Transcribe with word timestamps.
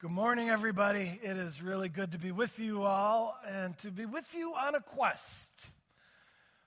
Good 0.00 0.10
morning, 0.10 0.50
everybody. 0.50 1.20
It 1.22 1.36
is 1.36 1.62
really 1.62 1.88
good 1.88 2.12
to 2.12 2.18
be 2.18 2.32
with 2.32 2.58
you 2.58 2.82
all 2.82 3.38
and 3.48 3.78
to 3.78 3.92
be 3.92 4.04
with 4.04 4.34
you 4.34 4.52
on 4.52 4.74
a 4.74 4.80
quest. 4.80 5.68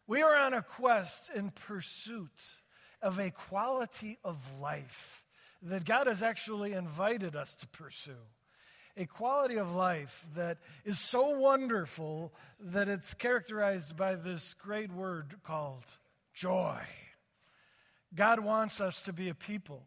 We 0.08 0.22
are 0.22 0.34
on 0.34 0.54
a 0.54 0.62
quest 0.62 1.30
in 1.36 1.52
pursuit 1.52 2.42
of 3.02 3.20
a 3.20 3.30
quality 3.30 4.18
of 4.24 4.38
life 4.62 5.24
that 5.62 5.84
God 5.84 6.08
has 6.08 6.24
actually 6.24 6.72
invited 6.72 7.36
us 7.36 7.54
to 7.56 7.68
pursue. 7.68 8.24
A 8.96 9.06
quality 9.06 9.58
of 9.58 9.76
life 9.76 10.26
that 10.34 10.60
is 10.86 10.98
so 10.98 11.38
wonderful 11.38 12.34
that 12.62 12.88
it's 12.88 13.14
characterized 13.14 13.98
by 13.98 14.16
this 14.16 14.54
great 14.54 14.92
word 14.92 15.36
called 15.44 15.84
joy. 16.34 16.80
God 18.16 18.40
wants 18.40 18.80
us 18.80 19.02
to 19.02 19.12
be 19.12 19.28
a 19.28 19.36
people 19.36 19.84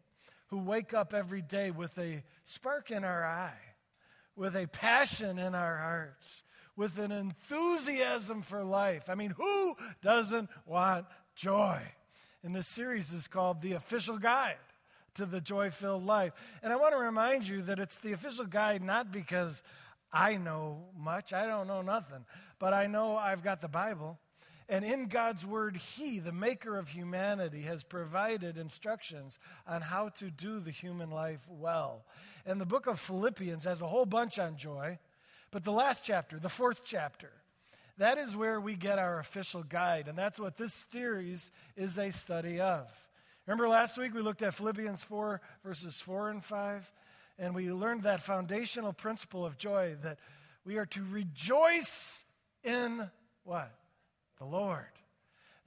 who 0.51 0.59
wake 0.59 0.93
up 0.93 1.13
every 1.13 1.41
day 1.41 1.71
with 1.71 1.97
a 1.97 2.23
spark 2.43 2.91
in 2.91 3.03
our 3.03 3.23
eye, 3.25 3.57
with 4.35 4.55
a 4.55 4.67
passion 4.67 5.39
in 5.39 5.55
our 5.55 5.77
hearts, 5.77 6.43
with 6.75 6.99
an 6.99 7.11
enthusiasm 7.11 8.41
for 8.41 8.63
life. 8.63 9.09
I 9.09 9.15
mean, 9.15 9.31
who 9.31 9.75
doesn't 10.01 10.49
want 10.65 11.05
joy? 11.35 11.79
And 12.43 12.53
this 12.53 12.67
series 12.67 13.13
is 13.13 13.27
called 13.27 13.61
The 13.61 13.73
Official 13.73 14.17
Guide 14.17 14.57
to 15.15 15.25
the 15.25 15.39
Joy 15.41 15.69
Filled 15.69 16.05
Life. 16.05 16.33
And 16.61 16.73
I 16.73 16.75
want 16.75 16.93
to 16.93 16.99
remind 16.99 17.47
you 17.47 17.61
that 17.63 17.79
it's 17.79 17.97
the 17.99 18.11
official 18.11 18.45
guide 18.45 18.83
not 18.83 19.11
because 19.11 19.63
I 20.11 20.35
know 20.35 20.89
much, 20.97 21.31
I 21.31 21.47
don't 21.47 21.67
know 21.67 21.81
nothing, 21.81 22.25
but 22.59 22.73
I 22.73 22.87
know 22.87 23.15
I've 23.15 23.43
got 23.43 23.61
the 23.61 23.69
Bible. 23.69 24.19
And 24.69 24.85
in 24.85 25.07
God's 25.07 25.45
word, 25.45 25.75
He, 25.77 26.19
the 26.19 26.31
maker 26.31 26.77
of 26.77 26.89
humanity, 26.89 27.61
has 27.61 27.83
provided 27.83 28.57
instructions 28.57 29.39
on 29.67 29.81
how 29.81 30.09
to 30.09 30.29
do 30.29 30.59
the 30.59 30.71
human 30.71 31.11
life 31.11 31.45
well. 31.49 32.05
And 32.45 32.59
the 32.59 32.65
book 32.65 32.87
of 32.87 32.99
Philippians 32.99 33.65
has 33.65 33.81
a 33.81 33.87
whole 33.87 34.05
bunch 34.05 34.39
on 34.39 34.57
joy, 34.57 34.99
but 35.51 35.63
the 35.63 35.71
last 35.71 36.03
chapter, 36.03 36.39
the 36.39 36.49
fourth 36.49 36.83
chapter, 36.85 37.31
that 37.97 38.17
is 38.17 38.35
where 38.35 38.59
we 38.59 38.75
get 38.75 38.97
our 38.97 39.19
official 39.19 39.63
guide. 39.63 40.07
And 40.07 40.17
that's 40.17 40.39
what 40.39 40.57
this 40.57 40.87
series 40.89 41.51
is 41.75 41.97
a 41.97 42.11
study 42.11 42.59
of. 42.59 42.89
Remember 43.45 43.67
last 43.67 43.97
week 43.97 44.13
we 44.13 44.21
looked 44.21 44.41
at 44.41 44.53
Philippians 44.53 45.03
4, 45.03 45.41
verses 45.63 45.99
4 45.99 46.29
and 46.29 46.43
5, 46.43 46.91
and 47.37 47.53
we 47.53 47.71
learned 47.71 48.03
that 48.03 48.21
foundational 48.21 48.93
principle 48.93 49.45
of 49.45 49.57
joy 49.57 49.95
that 50.03 50.19
we 50.63 50.77
are 50.77 50.85
to 50.85 51.03
rejoice 51.11 52.23
in 52.63 53.09
what? 53.43 53.71
The 54.41 54.47
Lord. 54.47 54.85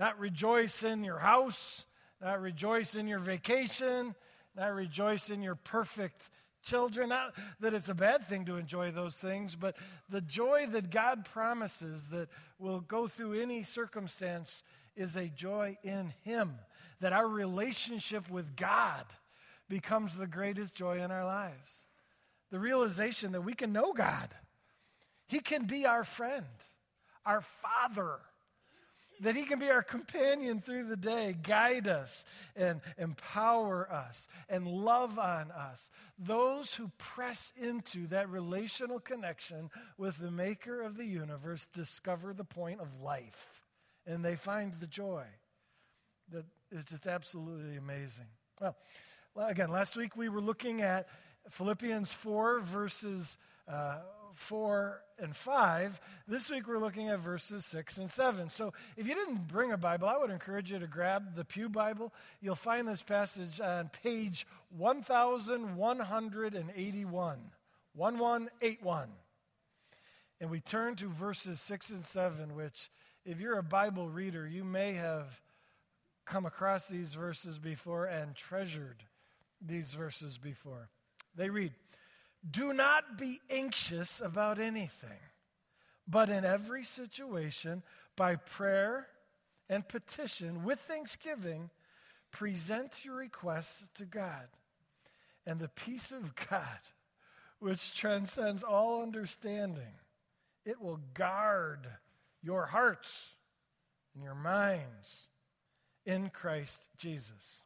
Not 0.01 0.19
rejoice 0.19 0.83
in 0.83 1.05
your 1.05 1.21
house, 1.21 1.87
not 2.21 2.41
rejoice 2.41 2.97
in 2.97 3.07
your 3.07 3.21
vacation, 3.21 4.17
not 4.57 4.75
rejoice 4.75 5.31
in 5.31 5.43
your 5.43 5.55
perfect 5.55 6.29
children. 6.65 7.11
Not 7.11 7.35
that 7.61 7.73
it's 7.73 7.89
a 7.89 7.95
bad 7.95 8.27
thing 8.27 8.47
to 8.47 8.57
enjoy 8.57 8.91
those 8.91 9.15
things, 9.17 9.55
but 9.55 9.77
the 10.11 10.21
joy 10.21 10.67
that 10.73 10.91
God 10.91 11.25
promises 11.25 12.09
that 12.09 12.29
will 12.59 12.81
go 12.81 13.07
through 13.07 13.41
any 13.41 13.63
circumstance 13.63 14.65
is 14.97 15.15
a 15.15 15.29
joy 15.29 15.79
in 15.85 16.13
Him. 16.25 16.57
That 17.01 17.13
our 17.13 17.29
relationship 17.29 18.29
with 18.29 18.57
God 18.57 19.05
becomes 19.69 20.17
the 20.17 20.27
greatest 20.27 20.75
joy 20.75 21.01
in 21.01 21.13
our 21.13 21.25
lives. 21.25 21.87
The 22.51 22.59
realization 22.59 23.33
that 23.33 23.43
we 23.43 23.55
can 23.55 23.73
know 23.73 23.93
God, 23.93 24.31
He 25.29 25.39
can 25.39 25.67
be 25.67 25.87
our 25.87 26.03
friend, 26.03 26.47
our 27.25 27.41
Father 27.41 28.19
that 29.21 29.37
He 29.37 29.45
can 29.45 29.59
be 29.59 29.71
our 29.71 29.83
companion 29.83 30.61
through 30.61 30.85
the 30.85 30.97
day, 30.97 31.37
guide 31.43 31.89
us 31.89 32.25
and 32.57 32.81
empower 32.99 33.91
us 33.91 34.29
and 34.49 34.67
love 34.67 35.19
on 35.19 35.51
us. 35.51 35.91
Those 36.19 36.75
who 36.75 36.91
press 36.99 37.53
into 37.57 38.07
that 38.09 38.29
relational 38.29 39.01
connection 39.01 39.71
with 39.99 40.19
the 40.19 40.31
Maker 40.31 40.83
of 40.83 40.97
the 40.97 41.07
universe 41.07 41.67
discover 41.67 42.33
the 42.33 42.45
point 42.45 42.81
of 42.81 43.01
life 43.01 43.65
and 44.07 44.25
they 44.25 44.37
find 44.37 44.73
the 44.81 44.87
joy 44.87 45.25
that 46.31 46.45
is 46.71 46.85
just 46.85 47.07
absolutely 47.07 47.77
amazing. 47.77 48.27
Well, 48.61 48.77
again, 49.37 49.71
last 49.71 49.97
week 49.97 50.17
we 50.17 50.29
were 50.29 50.41
looking 50.41 50.83
at 50.83 51.09
Philippians 51.51 52.13
4, 52.13 52.61
verses. 52.61 53.37
Uh, 53.69 53.99
4 54.35 55.01
and 55.19 55.35
5. 55.35 56.01
This 56.27 56.51
week 56.51 56.67
we're 56.67 56.79
looking 56.79 57.09
at 57.09 57.21
verses 57.21 57.65
6 57.67 57.99
and 57.99 58.11
7. 58.11 58.51
So 58.51 58.73
if 58.97 59.07
you 59.07 59.15
didn't 59.15 59.47
bring 59.47 59.73
a 59.73 59.77
Bible, 59.77 60.09
I 60.09 60.19
would 60.19 60.31
encourage 60.31 60.73
you 60.73 60.79
to 60.79 60.87
grab 60.87 61.37
the 61.37 61.45
Pew 61.45 61.69
Bible. 61.69 62.13
You'll 62.41 62.55
find 62.55 62.89
this 62.89 63.03
passage 63.03 63.61
on 63.61 63.91
page 64.03 64.47
1181. 64.77 67.39
1181. 67.95 69.09
And 70.41 70.51
we 70.51 70.61
turn 70.61 70.97
to 70.97 71.09
verses 71.09 71.61
6 71.61 71.91
and 71.91 72.05
7, 72.05 72.55
which, 72.55 72.91
if 73.25 73.41
you're 73.41 73.59
a 73.59 73.63
Bible 73.63 74.09
reader, 74.09 74.47
you 74.47 74.65
may 74.65 74.95
have 74.95 75.41
come 76.25 76.45
across 76.45 76.89
these 76.89 77.15
verses 77.15 77.59
before 77.59 78.07
and 78.07 78.35
treasured 78.35 79.05
these 79.61 79.95
verses 79.95 80.39
before. 80.39 80.89
They 81.37 81.51
read, 81.51 81.73
do 82.49 82.73
not 82.73 83.17
be 83.19 83.41
anxious 83.49 84.21
about 84.21 84.59
anything, 84.59 85.11
but 86.07 86.29
in 86.29 86.45
every 86.45 86.85
situation, 86.85 87.83
by 88.17 88.37
prayer 88.37 89.09
and 89.69 89.89
petition 89.89 90.65
with 90.65 90.79
thanksgiving, 90.81 91.71
present 92.31 93.05
your 93.05 93.17
requests 93.17 93.85
to 93.95 94.05
God. 94.05 94.49
And 95.47 95.59
the 95.59 95.69
peace 95.69 96.13
of 96.13 96.35
God, 96.35 96.81
which 97.59 97.97
transcends 97.97 98.63
all 98.63 99.03
understanding, 99.03 99.95
it 100.65 100.81
will 100.81 101.01
guard 101.15 101.87
your 102.43 102.67
hearts 102.67 103.35
and 104.15 104.23
your 104.23 104.35
minds 104.35 105.29
in 106.07 106.31
Christ 106.31 106.83
Jesus. 106.99 107.63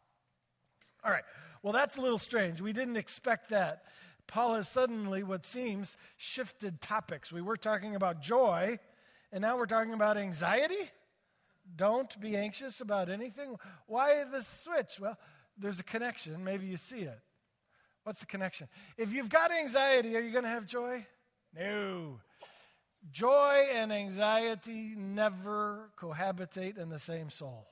All 1.04 1.10
right. 1.10 1.24
Well, 1.62 1.72
that's 1.72 1.96
a 1.96 2.00
little 2.00 2.18
strange. 2.18 2.60
We 2.60 2.72
didn't 2.72 2.96
expect 2.96 3.50
that. 3.50 3.84
Paul 4.28 4.54
has 4.54 4.68
suddenly, 4.68 5.22
what 5.24 5.44
seems, 5.44 5.96
shifted 6.16 6.80
topics. 6.80 7.32
We 7.32 7.42
were 7.42 7.56
talking 7.56 7.96
about 7.96 8.20
joy, 8.20 8.78
and 9.32 9.42
now 9.42 9.56
we're 9.56 9.66
talking 9.66 9.94
about 9.94 10.16
anxiety. 10.16 10.90
Don't 11.74 12.18
be 12.20 12.36
anxious 12.36 12.80
about 12.80 13.08
anything. 13.08 13.56
Why 13.86 14.24
the 14.24 14.42
switch? 14.42 15.00
Well, 15.00 15.18
there's 15.56 15.80
a 15.80 15.84
connection. 15.84 16.44
Maybe 16.44 16.66
you 16.66 16.76
see 16.76 17.00
it. 17.00 17.18
What's 18.04 18.20
the 18.20 18.26
connection? 18.26 18.68
If 18.96 19.12
you've 19.12 19.28
got 19.28 19.50
anxiety, 19.50 20.16
are 20.16 20.20
you 20.20 20.30
going 20.30 20.44
to 20.44 20.50
have 20.50 20.66
joy? 20.66 21.06
No. 21.54 22.20
Joy 23.10 23.66
and 23.72 23.92
anxiety 23.92 24.94
never 24.96 25.90
cohabitate 25.98 26.78
in 26.78 26.90
the 26.90 26.98
same 26.98 27.30
soul. 27.30 27.66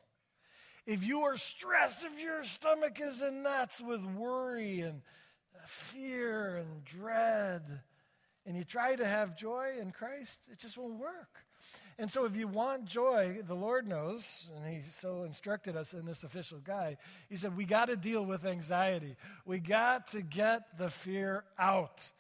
If 0.87 1.05
you 1.05 1.23
are 1.23 1.37
stressed, 1.37 2.05
if 2.05 2.19
your 2.19 2.45
stomach 2.45 3.01
is 3.01 3.21
in 3.21 3.43
knots 3.43 3.81
with 3.81 4.05
worry 4.05 4.81
and 4.81 5.03
fear 5.69 6.57
and 6.57 6.85
dread, 6.85 7.63
and 8.47 8.57
you 8.57 8.65
try 8.65 8.97
to 8.97 9.07
have 9.07 9.37
joy 9.37 9.75
in 9.81 9.91
Christ, 9.91 10.49
it 10.51 10.59
just 10.59 10.79
won't 10.79 10.99
work. 10.99 11.45
And 11.99 12.11
so, 12.11 12.27
if 12.27 12.37
you 12.37 12.47
want 12.47 12.85
joy, 12.85 13.39
the 13.47 13.55
Lord 13.55 13.89
knows, 13.89 14.49
and 14.55 14.67
He 14.67 14.83
so 14.91 15.23
instructed 15.23 15.77
us 15.77 15.95
in 15.95 16.05
this 16.05 16.25
official 16.25 16.59
guide. 16.59 16.99
He 17.31 17.37
said, 17.37 17.57
We 17.57 17.65
got 17.65 17.87
to 17.87 17.97
deal 17.97 18.25
with 18.25 18.45
anxiety. 18.45 19.17
We 19.47 19.61
got 19.61 20.09
to 20.09 20.21
get 20.21 20.77
the 20.77 20.89
fear 20.89 21.45
out. 21.59 22.11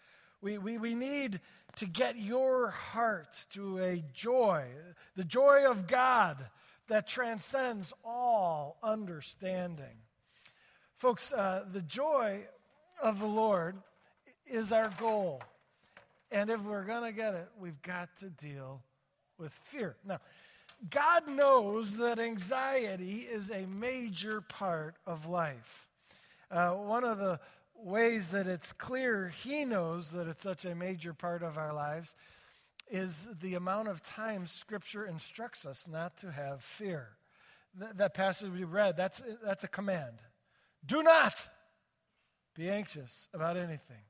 We, 0.40 0.56
we, 0.56 0.78
we 0.78 0.94
need 0.94 1.40
to 1.76 1.86
get 1.86 2.18
your 2.18 2.70
heart 2.70 3.36
to 3.50 3.78
a 3.78 4.02
joy, 4.14 4.64
the 5.14 5.24
joy 5.24 5.66
of 5.68 5.86
God 5.86 6.38
that 6.88 7.06
transcends 7.06 7.92
all 8.04 8.78
understanding. 8.82 9.98
Folks, 10.96 11.32
uh, 11.32 11.64
the 11.70 11.82
joy 11.82 12.46
of 13.02 13.20
the 13.20 13.26
Lord 13.26 13.76
is 14.46 14.72
our 14.72 14.90
goal. 14.98 15.42
And 16.30 16.50
if 16.50 16.62
we're 16.62 16.84
going 16.84 17.04
to 17.04 17.12
get 17.12 17.34
it, 17.34 17.48
we've 17.58 17.80
got 17.82 18.08
to 18.20 18.30
deal 18.30 18.82
with 19.38 19.52
fear. 19.52 19.96
Now, 20.04 20.20
God 20.90 21.28
knows 21.28 21.96
that 21.98 22.18
anxiety 22.18 23.26
is 23.30 23.50
a 23.50 23.66
major 23.66 24.40
part 24.40 24.96
of 25.06 25.26
life. 25.26 25.88
Uh, 26.50 26.72
one 26.72 27.04
of 27.04 27.18
the 27.18 27.40
ways 27.74 28.30
that 28.30 28.46
it's 28.46 28.72
clear 28.72 29.28
He 29.28 29.64
knows 29.64 30.10
that 30.10 30.28
it's 30.28 30.42
such 30.42 30.64
a 30.64 30.74
major 30.74 31.12
part 31.12 31.42
of 31.42 31.58
our 31.58 31.72
lives 31.72 32.14
is 32.88 33.28
the 33.40 33.54
amount 33.54 33.88
of 33.88 34.02
times 34.02 34.52
Scripture 34.52 35.06
instructs 35.06 35.66
us 35.66 35.88
not 35.88 36.16
to 36.18 36.30
have 36.30 36.62
fear. 36.62 37.10
Th- 37.78 37.92
that 37.94 38.14
passage 38.14 38.52
we 38.52 38.64
read, 38.64 38.96
that's, 38.96 39.22
that's 39.44 39.64
a 39.64 39.68
command. 39.68 40.18
Do 40.84 41.02
not 41.02 41.48
be 42.56 42.70
anxious 42.70 43.28
about 43.32 43.56
anything. 43.56 44.02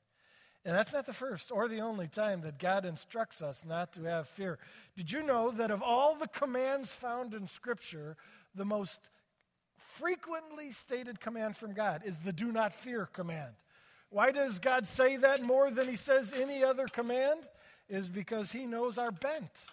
And 0.65 0.75
that's 0.75 0.93
not 0.93 1.07
the 1.07 1.13
first 1.13 1.53
or 1.53 1.69
the 1.69 1.81
only 1.81 2.09
time 2.09 2.41
that 2.41 2.59
God 2.59 2.85
instructs 2.85 3.41
us 3.41 3.65
not 3.65 3.93
to 3.93 4.03
have 4.03 4.29
fear. 4.29 4.59
Did 4.97 5.13
you 5.13 5.23
know 5.23 5.51
that 5.53 5.71
of 5.71 5.81
all 5.81 6.17
the 6.17 6.27
commands 6.27 6.93
found 6.93 7.35
in 7.35 7.47
Scripture, 7.47 8.17
the 8.55 8.65
most 8.65 9.09
frequently 9.77 10.73
stated 10.73 11.21
command 11.21 11.57
from 11.57 11.73
God 11.73 12.03
is 12.05 12.19
the 12.19 12.33
do 12.33 12.51
not 12.51 12.73
fear 12.73 13.07
command? 13.07 13.55
Why 14.11 14.33
does 14.33 14.59
God 14.59 14.87
say 14.87 15.17
that 15.17 15.43
more 15.43 15.71
than 15.71 15.89
he 15.89 15.97
says 15.97 16.33
any 16.33 16.65
other 16.65 16.87
command? 16.87 17.49
Is 17.89 18.09
because 18.09 18.51
he 18.51 18.67
knows 18.67 18.99
our 18.99 19.13
bent. 19.13 19.67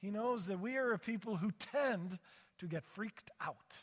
He 0.00 0.10
knows 0.10 0.48
that 0.48 0.58
we 0.58 0.76
are 0.76 0.92
a 0.92 0.98
people 0.98 1.36
who 1.36 1.52
tend 1.52 2.18
to 2.58 2.66
get 2.66 2.84
freaked 2.84 3.30
out. 3.40 3.76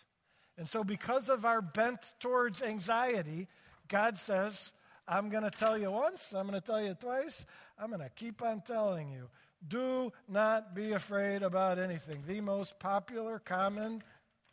And 0.58 0.68
so, 0.68 0.84
because 0.84 1.30
of 1.30 1.46
our 1.46 1.62
bent 1.62 2.14
towards 2.20 2.62
anxiety, 2.62 3.48
God 3.92 4.18
says, 4.18 4.72
I'm 5.06 5.30
going 5.30 5.44
to 5.44 5.52
tell 5.52 5.78
you 5.78 5.92
once, 5.92 6.34
I'm 6.34 6.48
going 6.48 6.60
to 6.60 6.66
tell 6.66 6.82
you 6.82 6.96
twice, 6.96 7.46
I'm 7.78 7.90
going 7.90 8.02
to 8.02 8.10
keep 8.10 8.42
on 8.42 8.62
telling 8.62 9.12
you. 9.12 9.28
Do 9.68 10.14
not 10.30 10.74
be 10.74 10.94
afraid 10.94 11.44
about 11.44 11.78
anything. 11.78 12.24
The 12.26 12.40
most 12.40 12.80
popular, 12.80 13.40
common 13.40 14.02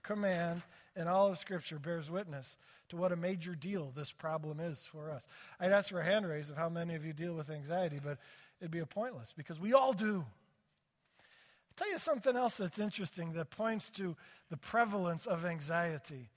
command 0.02 0.62
in 0.96 1.06
all 1.06 1.28
of 1.28 1.38
Scripture 1.38 1.78
bears 1.78 2.10
witness 2.10 2.56
to 2.88 2.96
what 2.96 3.12
a 3.12 3.16
major 3.16 3.54
deal 3.54 3.92
this 3.94 4.10
problem 4.10 4.58
is 4.58 4.86
for 4.90 5.08
us. 5.10 5.28
I'd 5.60 5.70
ask 5.70 5.90
for 5.90 6.00
a 6.00 6.04
hand 6.04 6.26
raise 6.26 6.50
of 6.50 6.56
how 6.56 6.68
many 6.68 6.96
of 6.96 7.04
you 7.04 7.12
deal 7.12 7.34
with 7.34 7.48
anxiety, 7.48 8.00
but 8.02 8.18
it'd 8.60 8.72
be 8.72 8.80
a 8.80 8.86
pointless 8.86 9.32
because 9.36 9.60
we 9.60 9.72
all 9.72 9.92
do. 9.92 10.16
I'll 10.16 11.76
tell 11.76 11.90
you 11.92 11.98
something 11.98 12.34
else 12.34 12.56
that's 12.56 12.80
interesting 12.80 13.34
that 13.34 13.50
points 13.50 13.88
to 13.90 14.16
the 14.50 14.56
prevalence 14.56 15.26
of 15.26 15.46
anxiety. 15.46 16.28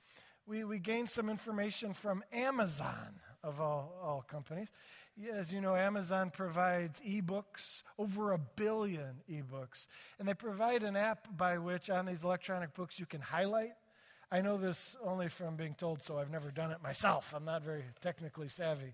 We, 0.48 0.64
we 0.64 0.80
gained 0.80 1.10
some 1.10 1.30
information 1.30 1.94
from 1.94 2.24
Amazon, 2.34 3.20
of 3.44 3.62
all, 3.62 3.94
all 4.04 4.26
companies. 4.28 4.70
As 5.34 5.54
you 5.54 5.62
know, 5.62 5.76
Amazon 5.76 6.30
provides 6.30 7.00
ebooks, 7.02 7.84
over 7.98 8.32
a 8.32 8.38
billion 8.38 9.22
ebooks. 9.30 9.88
And 10.20 10.28
they 10.28 10.34
provide 10.34 10.84
an 10.84 10.96
app 10.96 11.28
by 11.38 11.58
which 11.58 11.90
on 11.90 12.06
these 12.06 12.24
electronic 12.24 12.74
books 12.74 13.00
you 13.00 13.06
can 13.06 13.22
highlight 13.22 13.74
I 14.34 14.40
know 14.40 14.58
this 14.58 14.96
only 15.04 15.28
from 15.28 15.58
being 15.58 15.74
told 15.74 16.02
so. 16.02 16.18
I've 16.18 16.32
never 16.32 16.52
done 16.52 16.72
it 16.72 16.82
myself. 16.82 17.34
I'm 17.36 17.44
not 17.44 17.64
very 17.64 17.84
technically 18.00 18.48
savvy. 18.48 18.94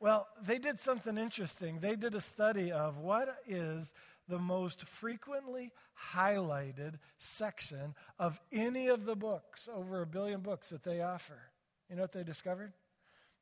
Well, 0.00 0.26
they 0.46 0.58
did 0.58 0.80
something 0.80 1.18
interesting. 1.18 1.80
They 1.80 1.94
did 1.94 2.14
a 2.14 2.22
study 2.22 2.72
of 2.72 2.96
what 2.96 3.42
is 3.46 3.92
the 4.28 4.38
most 4.38 4.86
frequently 4.86 5.72
highlighted 6.12 6.94
section 7.18 7.94
of 8.18 8.40
any 8.52 8.88
of 8.88 9.04
the 9.04 9.16
books, 9.16 9.68
over 9.72 10.02
a 10.02 10.06
billion 10.06 10.40
books 10.40 10.70
that 10.70 10.82
they 10.82 11.00
offer. 11.00 11.50
You 11.88 11.96
know 11.96 12.02
what 12.02 12.12
they 12.12 12.24
discovered? 12.24 12.72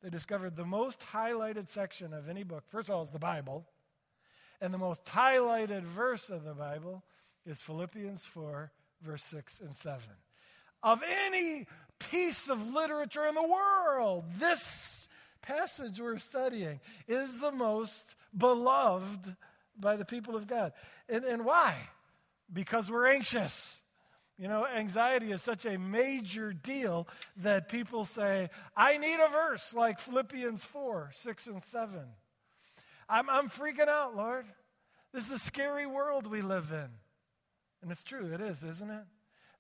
They 0.03 0.11
discovered 0.11 0.57
the 0.57 0.67
most 0.67 1.01
highlighted 1.13 1.69
section 1.69 2.13
of 2.13 2.29
any 2.29 2.43
book, 2.43 2.65
first 2.67 2.89
of 2.89 2.95
all, 2.95 3.03
is 3.03 3.11
the 3.11 3.19
Bible. 3.19 3.67
And 4.61 4.73
the 4.73 4.79
most 4.79 5.05
highlighted 5.07 5.83
verse 5.83 6.31
of 6.31 6.45
the 6.45 6.55
Bible 6.55 7.05
is 7.47 7.61
Philippians 7.61 8.25
4, 8.27 8.71
verse 9.03 9.25
6 9.25 9.61
and 9.61 9.75
7 9.75 10.03
of 10.85 11.03
any 11.25 11.67
piece 11.99 12.51
of 12.51 12.73
literature 12.73 13.25
in 13.27 13.35
the 13.35 13.43
world. 13.43 14.25
This 14.39 15.09
passage 15.41 15.99
we're 15.99 16.19
studying 16.19 16.79
is 17.09 17.41
the 17.41 17.51
most 17.51 18.15
beloved 18.37 19.35
by 19.79 19.97
the 19.97 20.05
people 20.05 20.37
of 20.37 20.47
God. 20.47 20.73
And, 21.09 21.25
and 21.25 21.45
why? 21.45 21.75
Because 22.53 22.91
we're 22.91 23.07
anxious. 23.07 23.79
You 24.37 24.49
know, 24.49 24.67
anxiety 24.67 25.31
is 25.31 25.43
such 25.43 25.65
a 25.65 25.79
major 25.79 26.53
deal 26.53 27.07
that 27.37 27.69
people 27.69 28.05
say, 28.05 28.51
I 28.77 28.99
need 28.99 29.21
a 29.21 29.29
verse 29.31 29.75
like 29.75 30.01
Philippians 30.01 30.65
4 30.65 31.11
6 31.13 31.47
and 31.47 31.63
7. 31.63 32.01
I'm, 33.09 33.31
I'm 33.31 33.49
freaking 33.49 33.89
out, 33.89 34.17
Lord. 34.17 34.47
This 35.13 35.27
is 35.27 35.33
a 35.33 35.39
scary 35.39 35.87
world 35.87 36.27
we 36.27 36.43
live 36.43 36.73
in. 36.73 36.89
And 37.83 37.93
it's 37.93 38.03
true, 38.03 38.33
it 38.33 38.41
is, 38.41 38.65
isn't 38.65 38.91
it? 38.91 39.05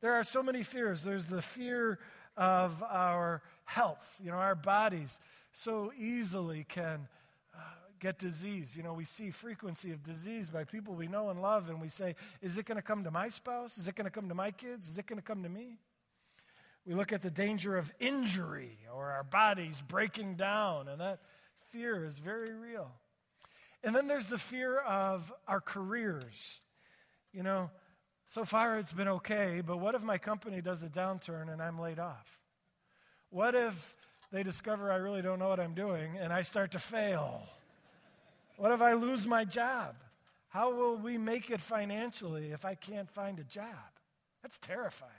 There 0.00 0.14
are 0.14 0.24
so 0.24 0.42
many 0.42 0.62
fears. 0.62 1.04
There's 1.04 1.26
the 1.26 1.42
fear 1.42 1.98
of 2.36 2.82
our 2.82 3.42
health. 3.64 4.16
You 4.22 4.32
know, 4.32 4.38
our 4.38 4.54
bodies 4.56 5.20
so 5.52 5.92
easily 5.96 6.64
can 6.68 7.06
get 8.04 8.18
disease. 8.18 8.76
You 8.76 8.82
know, 8.82 8.92
we 8.92 9.06
see 9.06 9.30
frequency 9.30 9.90
of 9.90 10.02
disease 10.02 10.50
by 10.50 10.64
people 10.64 10.92
we 10.92 11.08
know 11.08 11.30
and 11.30 11.40
love, 11.40 11.70
and 11.70 11.80
we 11.80 11.88
say, 11.88 12.16
is 12.42 12.58
it 12.58 12.66
going 12.66 12.76
to 12.76 12.82
come 12.82 13.02
to 13.04 13.10
my 13.10 13.28
spouse? 13.28 13.78
Is 13.78 13.88
it 13.88 13.94
going 13.94 14.04
to 14.04 14.10
come 14.10 14.28
to 14.28 14.34
my 14.34 14.50
kids? 14.50 14.90
Is 14.90 14.98
it 14.98 15.06
going 15.06 15.18
to 15.18 15.24
come 15.24 15.42
to 15.42 15.48
me? 15.48 15.78
We 16.86 16.92
look 16.92 17.14
at 17.14 17.22
the 17.22 17.30
danger 17.30 17.78
of 17.78 17.94
injury 17.98 18.76
or 18.94 19.10
our 19.12 19.24
bodies 19.24 19.82
breaking 19.88 20.34
down, 20.34 20.86
and 20.88 21.00
that 21.00 21.20
fear 21.70 22.04
is 22.04 22.18
very 22.18 22.52
real. 22.52 22.90
And 23.82 23.96
then 23.96 24.06
there's 24.06 24.28
the 24.28 24.36
fear 24.36 24.80
of 24.80 25.32
our 25.48 25.62
careers. 25.62 26.60
You 27.32 27.42
know, 27.42 27.70
so 28.26 28.44
far, 28.44 28.78
it's 28.78 28.92
been 28.92 29.08
okay, 29.08 29.62
but 29.66 29.78
what 29.78 29.94
if 29.94 30.02
my 30.02 30.18
company 30.18 30.60
does 30.60 30.82
a 30.82 30.90
downturn 30.90 31.50
and 31.50 31.62
I'm 31.62 31.80
laid 31.80 31.98
off? 31.98 32.38
What 33.30 33.54
if 33.54 33.96
they 34.30 34.42
discover 34.42 34.92
I 34.92 34.96
really 34.96 35.22
don't 35.22 35.38
know 35.38 35.48
what 35.48 35.58
I'm 35.58 35.74
doing 35.74 36.18
and 36.18 36.34
I 36.34 36.42
start 36.42 36.72
to 36.72 36.78
fail? 36.78 37.48
What 38.56 38.72
if 38.72 38.80
I 38.80 38.94
lose 38.94 39.26
my 39.26 39.44
job? 39.44 39.96
How 40.48 40.72
will 40.72 40.96
we 40.96 41.18
make 41.18 41.50
it 41.50 41.60
financially 41.60 42.52
if 42.52 42.64
I 42.64 42.74
can't 42.74 43.10
find 43.10 43.38
a 43.38 43.44
job? 43.44 43.66
That's 44.42 44.58
terrifying. 44.58 45.10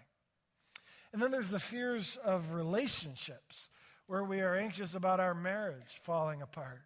And 1.11 1.21
then 1.21 1.31
there's 1.31 1.49
the 1.49 1.59
fears 1.59 2.17
of 2.23 2.53
relationships, 2.53 3.69
where 4.07 4.23
we 4.23 4.41
are 4.41 4.55
anxious 4.55 4.95
about 4.95 5.19
our 5.19 5.33
marriage 5.33 5.99
falling 6.01 6.41
apart. 6.41 6.83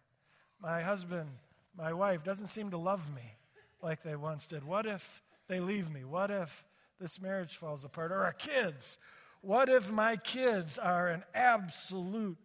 My 0.60 0.82
husband, 0.82 1.28
my 1.76 1.92
wife, 1.92 2.24
doesn't 2.24 2.48
seem 2.48 2.70
to 2.70 2.78
love 2.78 3.14
me 3.14 3.36
like 3.82 4.02
they 4.02 4.16
once 4.16 4.46
did. 4.46 4.64
What 4.64 4.86
if 4.86 5.22
they 5.46 5.60
leave 5.60 5.90
me? 5.90 6.04
What 6.04 6.30
if 6.30 6.64
this 7.00 7.20
marriage 7.20 7.56
falls 7.56 7.84
apart? 7.84 8.12
Or 8.12 8.24
our 8.24 8.32
kids? 8.32 8.98
What 9.42 9.68
if 9.68 9.90
my 9.90 10.16
kids 10.16 10.78
are 10.78 11.08
an 11.08 11.24
absolute 11.34 12.38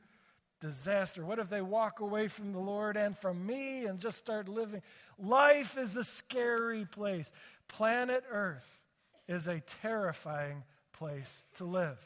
disaster? 0.70 1.26
What 1.26 1.40
if 1.40 1.50
they 1.50 1.62
walk 1.62 2.00
away 2.00 2.28
from 2.28 2.52
the 2.52 2.60
Lord 2.60 2.98
and 2.98 3.18
from 3.18 3.46
me 3.46 3.86
and 3.86 4.00
just 4.00 4.18
start 4.18 4.50
living? 4.50 4.82
Life 5.18 5.78
is 5.78 5.96
a 5.98 6.04
scary 6.04 6.86
place. 6.86 7.32
Planet 7.68 8.24
Earth 8.30 8.82
is 9.28 9.48
a 9.48 9.60
terrifying 9.60 10.64
place 10.94 11.44
to 11.56 11.66
live. 11.66 12.00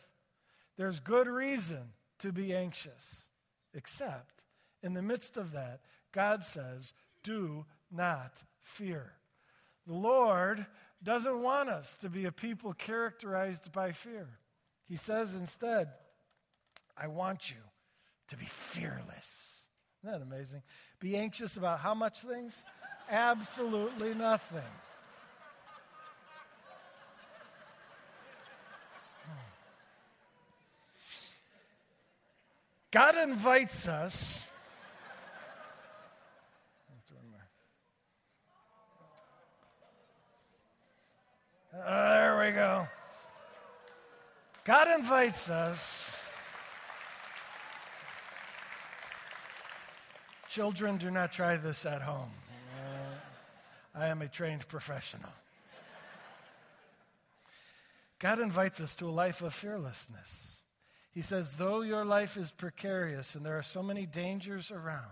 There's 0.77 1.00
good 1.00 1.27
reason 1.27 1.94
to 2.19 2.31
be 2.31 2.53
anxious, 2.53 3.27
except 3.73 4.41
in 4.81 4.94
the 4.94 5.01
midst 5.01 5.38
of 5.38 5.51
that, 5.53 5.81
God 6.11 6.44
says, 6.44 6.94
Do 7.23 7.65
not 7.91 8.44
fear. 8.59 9.13
The 9.88 9.94
Lord 9.94 10.65
doesn't 11.01 11.41
want 11.41 11.69
us 11.69 11.95
to 11.97 12.09
be 12.09 12.25
a 12.25 12.31
people 12.31 12.73
characterized 12.73 13.71
by 13.71 13.91
fear. 13.91 14.27
He 14.85 14.95
says 14.95 15.35
instead, 15.35 15.89
I 16.97 17.07
want 17.07 17.51
you 17.51 17.57
to 18.30 18.38
be 18.38 18.46
fearless. 18.46 19.66
Isn't 20.04 20.20
that 20.20 20.22
amazing? 20.22 20.62
Be 21.00 21.18
anxious 21.18 21.58
about 21.58 21.80
how 21.80 21.94
much 21.94 22.21
things? 22.21 22.64
Absolutely 23.09 24.14
nothing. 24.14 24.59
Hmm. 29.26 29.31
God 32.92 33.18
invites 33.18 33.88
us 33.88 34.50
there 41.88 42.40
we 42.40 42.52
go. 42.52 42.88
God 44.64 44.88
invites 45.00 45.50
us. 45.50 46.19
Children, 50.49 50.97
do 50.97 51.11
not 51.11 51.31
try 51.31 51.57
this 51.57 51.85
at 51.85 52.01
home. 52.01 52.31
I 53.94 54.07
am 54.07 54.23
a 54.23 54.27
trained 54.27 54.68
professional. 54.68 55.29
God 58.18 58.39
invites 58.39 58.81
us 58.81 58.95
to 58.95 59.07
a 59.07 59.11
life 59.11 59.44
of 59.44 59.53
fearlessness. 59.53 60.57
He 61.11 61.21
says, 61.21 61.53
though 61.53 61.81
your 61.81 62.03
life 62.03 62.35
is 62.35 62.51
precarious 62.51 63.35
and 63.35 63.45
there 63.45 63.57
are 63.59 63.63
so 63.63 63.83
many 63.83 64.07
dangers 64.07 64.71
around, 64.71 65.06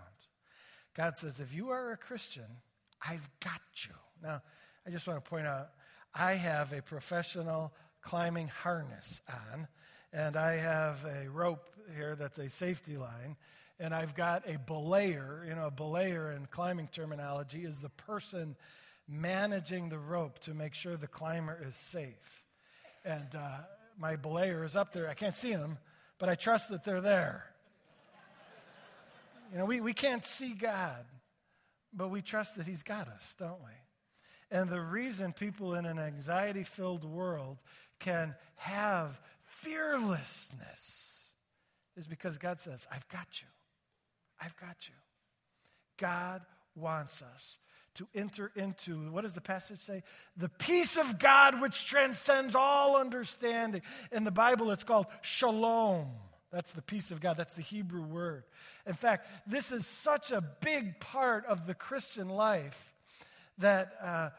God 0.94 1.16
says, 1.16 1.38
if 1.38 1.54
you 1.54 1.70
are 1.70 1.92
a 1.92 1.96
Christian, 1.96 2.58
I've 3.06 3.28
got 3.38 3.60
you. 3.86 3.94
Now, 4.20 4.42
I 4.84 4.90
just 4.90 5.06
want 5.06 5.24
to 5.24 5.30
point 5.30 5.46
out 5.46 5.70
I 6.14 6.34
have 6.34 6.72
a 6.72 6.82
professional 6.82 7.72
climbing 8.02 8.48
harness 8.48 9.20
on, 9.28 9.68
and 10.12 10.36
I 10.36 10.56
have 10.56 11.04
a 11.04 11.28
rope 11.28 11.68
here 11.94 12.16
that's 12.16 12.38
a 12.38 12.48
safety 12.48 12.96
line, 12.96 13.36
and 13.80 13.94
I've 13.94 14.14
got 14.14 14.46
a 14.46 14.58
belayer. 14.58 15.46
You 15.46 15.54
know, 15.54 15.66
a 15.66 15.70
belayer 15.70 16.34
in 16.34 16.46
climbing 16.46 16.88
terminology 16.88 17.64
is 17.64 17.80
the 17.80 17.88
person 17.90 18.56
managing 19.08 19.88
the 19.88 19.98
rope 19.98 20.38
to 20.40 20.54
make 20.54 20.74
sure 20.74 20.96
the 20.96 21.06
climber 21.06 21.58
is 21.64 21.76
safe. 21.76 22.44
And 23.04 23.34
uh, 23.34 23.58
my 23.98 24.16
belayer 24.16 24.64
is 24.64 24.76
up 24.76 24.92
there. 24.92 25.08
I 25.08 25.14
can't 25.14 25.34
see 25.34 25.52
them, 25.52 25.78
but 26.18 26.28
I 26.28 26.34
trust 26.34 26.70
that 26.70 26.84
they're 26.84 27.00
there. 27.00 27.44
You 29.52 29.58
know, 29.58 29.64
we, 29.64 29.80
we 29.80 29.94
can't 29.94 30.26
see 30.26 30.52
God, 30.52 31.06
but 31.92 32.10
we 32.10 32.20
trust 32.20 32.56
that 32.56 32.66
He's 32.66 32.82
got 32.82 33.08
us, 33.08 33.34
don't 33.38 33.60
we? 33.60 33.72
And 34.50 34.68
the 34.68 34.80
reason 34.80 35.32
people 35.32 35.74
in 35.74 35.86
an 35.86 35.98
anxiety 35.98 36.64
filled 36.64 37.04
world 37.04 37.58
can 37.98 38.34
have 38.56 39.20
fearlessness 39.46 41.32
is 41.96 42.06
because 42.06 42.38
God 42.38 42.60
says, 42.60 42.86
I've 42.92 43.08
got 43.08 43.40
you. 43.40 43.48
I've 44.40 44.56
got 44.56 44.76
you. 44.88 44.94
God 45.96 46.42
wants 46.74 47.22
us 47.22 47.58
to 47.94 48.06
enter 48.14 48.52
into, 48.54 49.10
what 49.10 49.22
does 49.22 49.34
the 49.34 49.40
passage 49.40 49.80
say? 49.80 50.04
The 50.36 50.48
peace 50.48 50.96
of 50.96 51.18
God 51.18 51.60
which 51.60 51.84
transcends 51.84 52.54
all 52.54 52.96
understanding. 52.96 53.82
In 54.12 54.24
the 54.24 54.30
Bible, 54.30 54.70
it's 54.70 54.84
called 54.84 55.06
shalom. 55.20 56.06
That's 56.52 56.72
the 56.72 56.82
peace 56.82 57.10
of 57.10 57.20
God. 57.20 57.36
That's 57.36 57.54
the 57.54 57.62
Hebrew 57.62 58.02
word. 58.02 58.44
In 58.86 58.94
fact, 58.94 59.26
this 59.46 59.72
is 59.72 59.86
such 59.86 60.30
a 60.30 60.40
big 60.40 61.00
part 61.00 61.44
of 61.46 61.66
the 61.66 61.74
Christian 61.74 62.28
life 62.28 62.94
that 63.58 63.92
uh, 64.00 64.30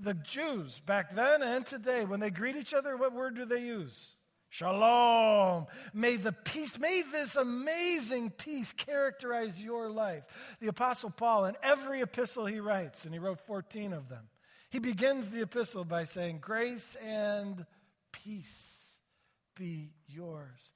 the 0.00 0.14
Jews 0.14 0.80
back 0.86 1.14
then 1.14 1.42
and 1.42 1.66
today, 1.66 2.04
when 2.04 2.20
they 2.20 2.30
greet 2.30 2.56
each 2.56 2.72
other, 2.72 2.96
what 2.96 3.12
word 3.12 3.34
do 3.34 3.44
they 3.44 3.60
use? 3.60 4.12
Shalom. 4.54 5.66
May 5.92 6.14
the 6.14 6.30
peace, 6.30 6.78
may 6.78 7.02
this 7.02 7.34
amazing 7.34 8.30
peace 8.30 8.72
characterize 8.72 9.60
your 9.60 9.90
life. 9.90 10.24
The 10.60 10.68
Apostle 10.68 11.10
Paul, 11.10 11.46
in 11.46 11.56
every 11.60 12.02
epistle 12.02 12.46
he 12.46 12.60
writes, 12.60 13.04
and 13.04 13.12
he 13.12 13.18
wrote 13.18 13.40
14 13.48 13.92
of 13.92 14.08
them, 14.08 14.28
he 14.70 14.78
begins 14.78 15.30
the 15.30 15.42
epistle 15.42 15.84
by 15.84 16.04
saying, 16.04 16.38
Grace 16.40 16.96
and 17.04 17.66
peace 18.12 18.94
be 19.56 19.90
yours. 20.06 20.72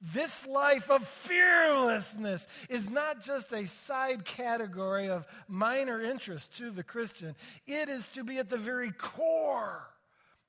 This 0.00 0.46
life 0.46 0.88
of 0.88 1.04
fearlessness 1.04 2.46
is 2.68 2.88
not 2.88 3.22
just 3.22 3.52
a 3.52 3.66
side 3.66 4.24
category 4.24 5.08
of 5.08 5.26
minor 5.48 6.00
interest 6.00 6.56
to 6.58 6.70
the 6.70 6.84
Christian, 6.84 7.34
it 7.66 7.88
is 7.88 8.06
to 8.10 8.22
be 8.22 8.38
at 8.38 8.50
the 8.50 8.56
very 8.56 8.92
core 8.92 9.84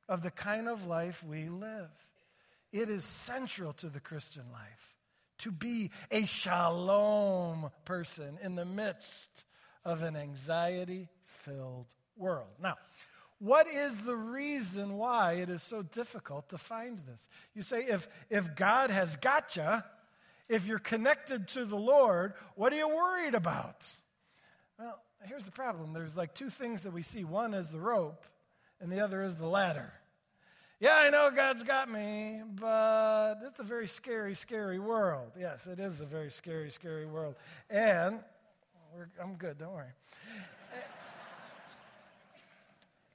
of 0.07 0.21
the 0.21 0.29
kind 0.29 0.69
of 0.69 0.85
life 0.85 1.23
we 1.23 1.49
live. 1.49 2.06
It 2.71 2.89
is 2.89 3.03
central 3.03 3.73
to 3.73 3.89
the 3.89 3.99
Christian 3.99 4.43
life 4.51 4.95
to 5.39 5.51
be 5.51 5.91
a 6.11 6.25
shalom 6.25 7.69
person 7.85 8.37
in 8.41 8.55
the 8.55 8.65
midst 8.65 9.45
of 9.85 10.03
an 10.03 10.15
anxiety 10.15 11.07
filled 11.21 11.87
world. 12.17 12.49
Now, 12.61 12.75
what 13.39 13.67
is 13.67 13.99
the 13.99 14.15
reason 14.15 14.97
why 14.97 15.33
it 15.33 15.49
is 15.49 15.61
so 15.61 15.83
difficult 15.83 16.49
to 16.49 16.57
find 16.57 16.99
this? 17.07 17.27
You 17.53 17.61
say, 17.61 17.85
if, 17.85 18.07
if 18.29 18.55
God 18.55 18.89
has 18.89 19.15
got 19.15 19.55
you, 19.55 19.83
if 20.49 20.65
you're 20.65 20.79
connected 20.79 21.47
to 21.49 21.65
the 21.65 21.77
Lord, 21.77 22.33
what 22.55 22.73
are 22.73 22.77
you 22.77 22.87
worried 22.87 23.35
about? 23.35 23.87
Well, 24.79 24.99
here's 25.23 25.45
the 25.45 25.51
problem 25.51 25.93
there's 25.93 26.17
like 26.17 26.33
two 26.33 26.49
things 26.49 26.83
that 26.83 26.93
we 26.93 27.03
see 27.03 27.23
one 27.23 27.53
is 27.53 27.71
the 27.71 27.79
rope, 27.79 28.25
and 28.79 28.91
the 28.91 28.99
other 28.99 29.23
is 29.23 29.35
the 29.35 29.47
ladder. 29.47 29.93
Yeah, 30.79 30.95
I 30.95 31.09
know 31.09 31.31
God's 31.35 31.63
got 31.63 31.89
me, 31.89 32.43
but 32.53 33.37
it's 33.47 33.59
a 33.59 33.63
very 33.63 33.87
scary, 33.87 34.35
scary 34.35 34.77
world. 34.77 35.31
Yes, 35.39 35.65
it 35.65 35.79
is 35.79 36.01
a 36.01 36.05
very 36.05 36.29
scary, 36.29 36.69
scary 36.69 37.07
world. 37.07 37.33
And 37.67 38.19
I'm 39.19 39.33
good, 39.37 39.57
don't 39.57 39.73
worry. 39.73 39.89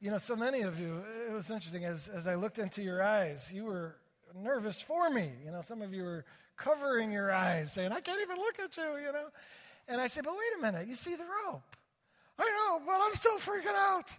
you 0.01 0.11
know, 0.11 0.19
so 0.19 0.35
many 0.35 0.63
of 0.63 0.81
you, 0.81 1.05
it 1.29 1.33
was 1.33 1.53
interesting 1.53 1.85
as, 1.85 2.09
as 2.09 2.27
I 2.27 2.35
looked 2.35 2.59
into 2.59 2.83
your 2.83 3.01
eyes, 3.01 3.53
you 3.55 3.67
were 3.67 3.95
nervous 4.35 4.81
for 4.81 5.09
me. 5.09 5.31
You 5.45 5.53
know, 5.53 5.63
some 5.63 5.83
of 5.83 5.95
you 5.95 6.03
were 6.03 6.25
covering 6.57 7.13
your 7.13 7.31
eyes, 7.31 7.73
saying, 7.73 7.93
I 7.93 8.01
can't 8.01 8.21
even 8.21 8.39
look 8.39 8.59
at 8.59 8.77
you, 8.77 9.07
you 9.07 9.13
know. 9.13 9.29
And 9.87 10.01
I 10.01 10.09
said, 10.09 10.25
But 10.25 10.35
wait 10.35 10.59
a 10.59 10.63
minute, 10.63 10.89
you 10.89 10.97
see 10.97 11.15
the 11.15 11.27
rope. 11.47 11.77
I 12.41 12.43
know, 12.43 12.83
but 12.85 13.01
I'm 13.01 13.15
still 13.15 13.37
freaking 13.37 13.77
out. 13.77 14.11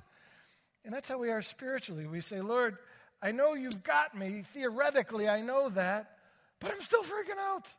And 0.86 0.94
that's 0.94 1.10
how 1.10 1.18
we 1.18 1.30
are 1.30 1.42
spiritually. 1.42 2.06
We 2.06 2.22
say, 2.22 2.40
Lord, 2.40 2.78
I 3.24 3.32
know 3.32 3.54
you've 3.54 3.84
got 3.84 4.18
me. 4.18 4.44
Theoretically, 4.54 5.30
I 5.30 5.42
know 5.42 5.70
that, 5.70 6.18
but 6.60 6.74
I'm 6.74 6.82
still 6.82 7.04
freaking 7.04 7.40
out. 7.40 7.74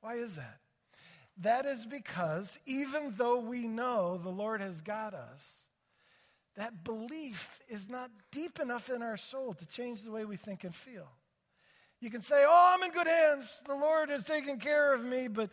Why 0.00 0.14
is 0.14 0.36
that? 0.36 0.60
That 1.38 1.66
is 1.66 1.84
because 1.84 2.60
even 2.66 3.14
though 3.16 3.40
we 3.40 3.66
know 3.66 4.16
the 4.16 4.30
Lord 4.30 4.60
has 4.60 4.82
got 4.82 5.12
us, 5.12 5.64
that 6.54 6.84
belief 6.84 7.60
is 7.68 7.90
not 7.90 8.12
deep 8.30 8.60
enough 8.60 8.88
in 8.88 9.02
our 9.02 9.16
soul 9.16 9.54
to 9.54 9.66
change 9.66 10.02
the 10.02 10.12
way 10.12 10.24
we 10.24 10.36
think 10.36 10.62
and 10.62 10.74
feel. 10.74 11.08
You 12.00 12.08
can 12.08 12.22
say, 12.22 12.44
Oh, 12.46 12.74
I'm 12.74 12.82
in 12.84 12.92
good 12.92 13.08
hands. 13.08 13.60
The 13.66 13.74
Lord 13.74 14.10
is 14.10 14.24
taking 14.24 14.60
care 14.60 14.94
of 14.94 15.04
me, 15.04 15.26
but 15.26 15.50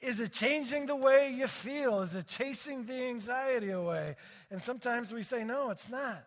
is 0.00 0.18
it 0.18 0.32
changing 0.32 0.86
the 0.86 0.96
way 0.96 1.32
you 1.32 1.46
feel? 1.46 2.00
Is 2.00 2.16
it 2.16 2.26
chasing 2.26 2.84
the 2.84 3.04
anxiety 3.04 3.70
away? 3.70 4.16
And 4.50 4.60
sometimes 4.60 5.14
we 5.14 5.22
say, 5.22 5.44
No, 5.44 5.70
it's 5.70 5.88
not. 5.88 6.24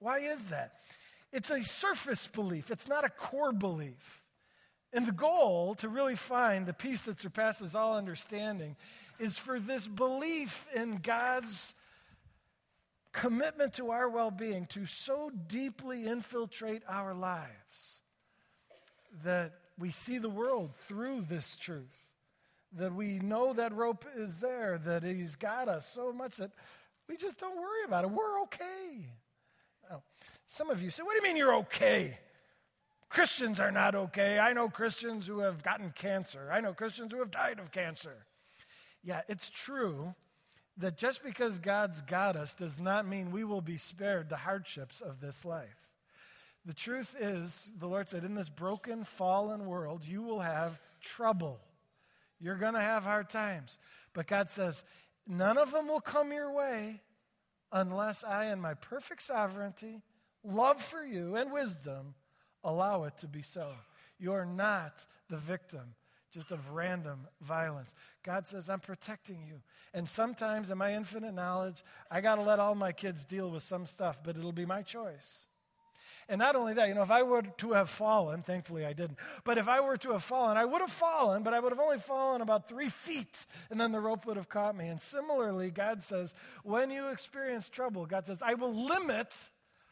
Why 0.00 0.18
is 0.18 0.44
that? 0.44 0.79
It's 1.32 1.50
a 1.50 1.62
surface 1.62 2.26
belief, 2.26 2.70
it's 2.70 2.88
not 2.88 3.04
a 3.04 3.10
core 3.10 3.52
belief. 3.52 4.24
And 4.92 5.06
the 5.06 5.12
goal 5.12 5.76
to 5.76 5.88
really 5.88 6.16
find 6.16 6.66
the 6.66 6.72
peace 6.72 7.04
that 7.04 7.20
surpasses 7.20 7.76
all 7.76 7.96
understanding 7.96 8.74
is 9.20 9.38
for 9.38 9.60
this 9.60 9.86
belief 9.86 10.66
in 10.74 10.96
God's 10.96 11.74
commitment 13.12 13.74
to 13.74 13.90
our 13.90 14.08
well 14.08 14.30
being 14.30 14.66
to 14.66 14.86
so 14.86 15.30
deeply 15.46 16.06
infiltrate 16.06 16.82
our 16.88 17.14
lives 17.14 18.02
that 19.24 19.52
we 19.78 19.90
see 19.90 20.18
the 20.18 20.28
world 20.28 20.74
through 20.74 21.22
this 21.22 21.56
truth, 21.56 22.10
that 22.72 22.94
we 22.94 23.18
know 23.18 23.52
that 23.52 23.74
rope 23.74 24.04
is 24.16 24.38
there, 24.38 24.78
that 24.78 25.02
He's 25.02 25.36
got 25.36 25.68
us 25.68 25.86
so 25.86 26.12
much 26.12 26.36
that 26.36 26.50
we 27.08 27.16
just 27.16 27.40
don't 27.40 27.56
worry 27.56 27.84
about 27.84 28.04
it. 28.04 28.10
We're 28.10 28.42
okay. 28.42 29.06
Some 30.52 30.68
of 30.68 30.82
you 30.82 30.90
say, 30.90 31.04
What 31.04 31.12
do 31.12 31.18
you 31.18 31.22
mean 31.22 31.36
you're 31.36 31.54
okay? 31.58 32.18
Christians 33.08 33.60
are 33.60 33.70
not 33.70 33.94
okay. 33.94 34.40
I 34.40 34.52
know 34.52 34.68
Christians 34.68 35.28
who 35.28 35.38
have 35.40 35.62
gotten 35.62 35.92
cancer. 35.92 36.50
I 36.52 36.60
know 36.60 36.74
Christians 36.74 37.12
who 37.12 37.20
have 37.20 37.30
died 37.30 37.60
of 37.60 37.70
cancer. 37.70 38.26
Yeah, 39.04 39.20
it's 39.28 39.48
true 39.48 40.12
that 40.76 40.98
just 40.98 41.22
because 41.22 41.60
God's 41.60 42.00
got 42.00 42.34
us 42.34 42.52
does 42.52 42.80
not 42.80 43.06
mean 43.06 43.30
we 43.30 43.44
will 43.44 43.60
be 43.60 43.78
spared 43.78 44.28
the 44.28 44.38
hardships 44.38 45.00
of 45.00 45.20
this 45.20 45.44
life. 45.44 45.88
The 46.66 46.74
truth 46.74 47.14
is, 47.20 47.72
the 47.78 47.86
Lord 47.86 48.08
said, 48.08 48.24
in 48.24 48.34
this 48.34 48.50
broken, 48.50 49.04
fallen 49.04 49.66
world, 49.66 50.02
you 50.04 50.20
will 50.22 50.40
have 50.40 50.80
trouble. 51.00 51.60
You're 52.40 52.56
going 52.56 52.74
to 52.74 52.80
have 52.80 53.04
hard 53.04 53.28
times. 53.28 53.78
But 54.14 54.26
God 54.26 54.50
says, 54.50 54.82
none 55.28 55.58
of 55.58 55.70
them 55.70 55.86
will 55.86 56.00
come 56.00 56.32
your 56.32 56.52
way 56.52 57.02
unless 57.70 58.24
I, 58.24 58.46
in 58.46 58.60
my 58.60 58.74
perfect 58.74 59.22
sovereignty, 59.22 60.02
love 60.44 60.80
for 60.80 61.04
you, 61.04 61.36
and 61.36 61.52
wisdom, 61.52 62.14
allow 62.64 63.04
it 63.04 63.18
to 63.18 63.28
be 63.28 63.42
so. 63.42 63.72
You're 64.18 64.44
not 64.44 65.04
the 65.28 65.36
victim 65.36 65.94
just 66.32 66.52
of 66.52 66.70
random 66.70 67.26
violence. 67.40 67.94
God 68.22 68.46
says, 68.46 68.70
I'm 68.70 68.80
protecting 68.80 69.42
you. 69.46 69.60
And 69.92 70.08
sometimes, 70.08 70.70
in 70.70 70.78
my 70.78 70.94
infinite 70.94 71.34
knowledge, 71.34 71.82
I 72.10 72.20
got 72.20 72.36
to 72.36 72.42
let 72.42 72.60
all 72.60 72.74
my 72.74 72.92
kids 72.92 73.24
deal 73.24 73.50
with 73.50 73.62
some 73.62 73.86
stuff, 73.86 74.22
but 74.22 74.36
it'll 74.36 74.52
be 74.52 74.66
my 74.66 74.82
choice. 74.82 75.46
And 76.28 76.38
not 76.38 76.54
only 76.54 76.74
that, 76.74 76.86
you 76.86 76.94
know, 76.94 77.02
if 77.02 77.10
I 77.10 77.24
were 77.24 77.42
to 77.42 77.72
have 77.72 77.90
fallen, 77.90 78.42
thankfully 78.42 78.86
I 78.86 78.92
didn't, 78.92 79.18
but 79.42 79.58
if 79.58 79.68
I 79.68 79.80
were 79.80 79.96
to 79.96 80.12
have 80.12 80.22
fallen, 80.22 80.56
I 80.56 80.64
would 80.64 80.80
have 80.80 80.92
fallen, 80.92 81.42
but 81.42 81.52
I 81.52 81.58
would 81.58 81.72
have 81.72 81.80
only 81.80 81.98
fallen 81.98 82.40
about 82.40 82.68
three 82.68 82.88
feet, 82.88 83.46
and 83.68 83.80
then 83.80 83.90
the 83.90 83.98
rope 83.98 84.26
would 84.26 84.36
have 84.36 84.48
caught 84.48 84.76
me. 84.76 84.86
And 84.86 85.00
similarly, 85.00 85.72
God 85.72 86.04
says, 86.04 86.34
when 86.62 86.90
you 86.90 87.08
experience 87.08 87.68
trouble, 87.68 88.06
God 88.06 88.26
says, 88.26 88.42
I 88.42 88.54
will 88.54 88.72
limit 88.72 89.50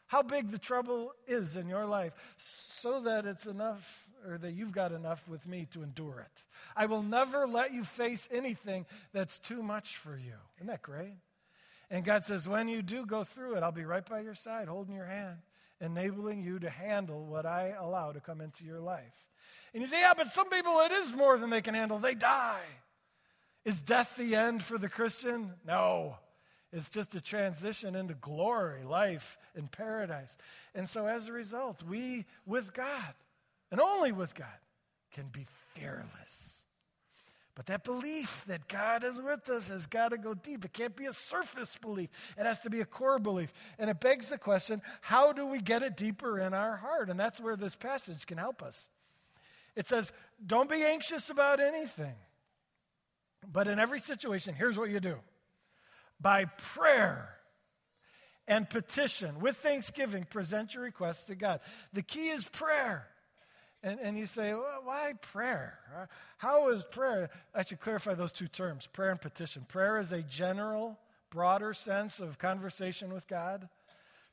how 0.09 0.23
big 0.23 0.49
the 0.49 0.57
trouble 0.57 1.13
is 1.27 1.55
in 1.55 1.69
your 1.69 1.85
life 1.85 2.13
so 2.37 2.99
that 3.01 3.27
it's 3.27 3.45
enough 3.45 4.07
or 4.27 4.39
that 4.39 4.53
you've 4.53 4.71
got 4.71 4.91
enough 4.91 5.27
with 5.29 5.47
me 5.47 5.67
to 5.71 5.83
endure 5.83 6.19
it. 6.19 6.45
I 6.75 6.87
will 6.87 7.03
never 7.03 7.47
let 7.47 7.73
you 7.73 7.83
face 7.83 8.27
anything 8.31 8.87
that's 9.13 9.37
too 9.37 9.61
much 9.61 9.97
for 9.97 10.17
you. 10.17 10.33
Isn't 10.57 10.67
that 10.67 10.81
great? 10.81 11.13
And 11.91 12.03
God 12.03 12.23
says, 12.23 12.49
when 12.49 12.67
you 12.67 12.81
do 12.81 13.05
go 13.05 13.23
through 13.23 13.55
it, 13.55 13.63
I'll 13.63 13.71
be 13.71 13.85
right 13.85 14.03
by 14.03 14.21
your 14.21 14.33
side, 14.33 14.67
holding 14.67 14.95
your 14.95 15.05
hand, 15.05 15.37
enabling 15.79 16.41
you 16.41 16.57
to 16.57 16.71
handle 16.71 17.27
what 17.27 17.45
I 17.45 17.75
allow 17.79 18.11
to 18.11 18.19
come 18.19 18.41
into 18.41 18.65
your 18.65 18.79
life. 18.79 19.27
And 19.75 19.81
you 19.81 19.87
say, 19.87 19.99
yeah, 19.99 20.13
but 20.17 20.31
some 20.31 20.49
people 20.49 20.79
it 20.79 20.91
is 20.91 21.13
more 21.13 21.37
than 21.37 21.51
they 21.51 21.61
can 21.61 21.75
handle. 21.75 21.99
They 21.99 22.15
die. 22.15 22.65
Is 23.63 23.83
death 23.83 24.15
the 24.17 24.35
end 24.35 24.63
for 24.63 24.79
the 24.79 24.89
Christian? 24.89 25.53
No. 25.67 26.17
It's 26.71 26.89
just 26.89 27.15
a 27.15 27.21
transition 27.21 27.95
into 27.95 28.13
glory, 28.13 28.83
life, 28.83 29.37
in 29.55 29.67
paradise. 29.67 30.37
And 30.75 30.87
so 30.87 31.07
as 31.07 31.27
a 31.27 31.33
result, 31.33 31.81
we, 31.81 32.25
with 32.45 32.73
God, 32.73 33.13
and 33.71 33.81
only 33.81 34.11
with 34.11 34.35
God, 34.35 34.47
can 35.11 35.25
be 35.31 35.45
fearless. 35.73 36.59
But 37.55 37.65
that 37.65 37.83
belief 37.83 38.45
that 38.47 38.67
God 38.69 39.03
is 39.03 39.21
with 39.21 39.49
us 39.49 39.67
has 39.67 39.85
got 39.85 40.09
to 40.09 40.17
go 40.17 40.33
deep. 40.33 40.63
It 40.63 40.71
can't 40.71 40.95
be 40.95 41.07
a 41.07 41.13
surface 41.13 41.75
belief, 41.75 42.09
it 42.37 42.45
has 42.45 42.61
to 42.61 42.69
be 42.69 42.81
a 42.81 42.85
core 42.85 43.19
belief. 43.19 43.51
And 43.77 43.89
it 43.89 43.99
begs 43.99 44.29
the 44.29 44.37
question 44.37 44.81
how 45.01 45.33
do 45.33 45.45
we 45.45 45.59
get 45.59 45.81
it 45.81 45.97
deeper 45.97 46.39
in 46.39 46.53
our 46.53 46.77
heart? 46.77 47.09
And 47.09 47.19
that's 47.19 47.39
where 47.41 47.55
this 47.55 47.75
passage 47.75 48.25
can 48.27 48.37
help 48.37 48.61
us. 48.61 48.87
It 49.75 49.87
says, 49.87 50.13
Don't 50.45 50.69
be 50.69 50.83
anxious 50.83 51.29
about 51.29 51.59
anything, 51.59 52.15
but 53.51 53.67
in 53.67 53.79
every 53.79 53.99
situation, 53.99 54.53
here's 54.53 54.77
what 54.77 54.89
you 54.89 54.99
do 54.99 55.17
by 56.19 56.45
prayer 56.45 57.29
and 58.47 58.69
petition 58.69 59.39
with 59.39 59.57
thanksgiving 59.57 60.25
present 60.25 60.73
your 60.73 60.83
requests 60.83 61.23
to 61.25 61.35
God. 61.35 61.59
The 61.93 62.01
key 62.01 62.29
is 62.29 62.43
prayer. 62.43 63.07
And, 63.81 63.99
and 64.01 64.17
you 64.17 64.25
say, 64.25 64.53
well, 64.53 64.81
why 64.83 65.13
prayer? 65.21 65.79
How 66.37 66.69
is 66.69 66.83
prayer? 66.83 67.29
I 67.55 67.63
should 67.63 67.79
clarify 67.79 68.13
those 68.13 68.33
two 68.33 68.47
terms 68.47 68.87
prayer 68.87 69.11
and 69.11 69.21
petition. 69.21 69.65
Prayer 69.69 69.99
is 69.99 70.11
a 70.11 70.21
general, 70.21 70.99
broader 71.29 71.73
sense 71.73 72.19
of 72.19 72.39
conversation 72.39 73.13
with 73.13 73.27
God. 73.27 73.69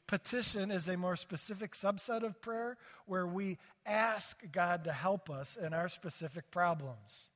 Petition 0.08 0.70
is 0.70 0.88
a 0.88 0.96
more 0.96 1.16
specific 1.16 1.72
subset 1.72 2.22
of 2.22 2.40
prayer 2.40 2.76
where 3.06 3.26
we 3.26 3.58
ask 3.84 4.40
God 4.50 4.84
to 4.84 4.92
help 4.92 5.28
us 5.28 5.56
in 5.56 5.72
our 5.74 5.88
specific 5.88 6.50
problems. 6.50 7.30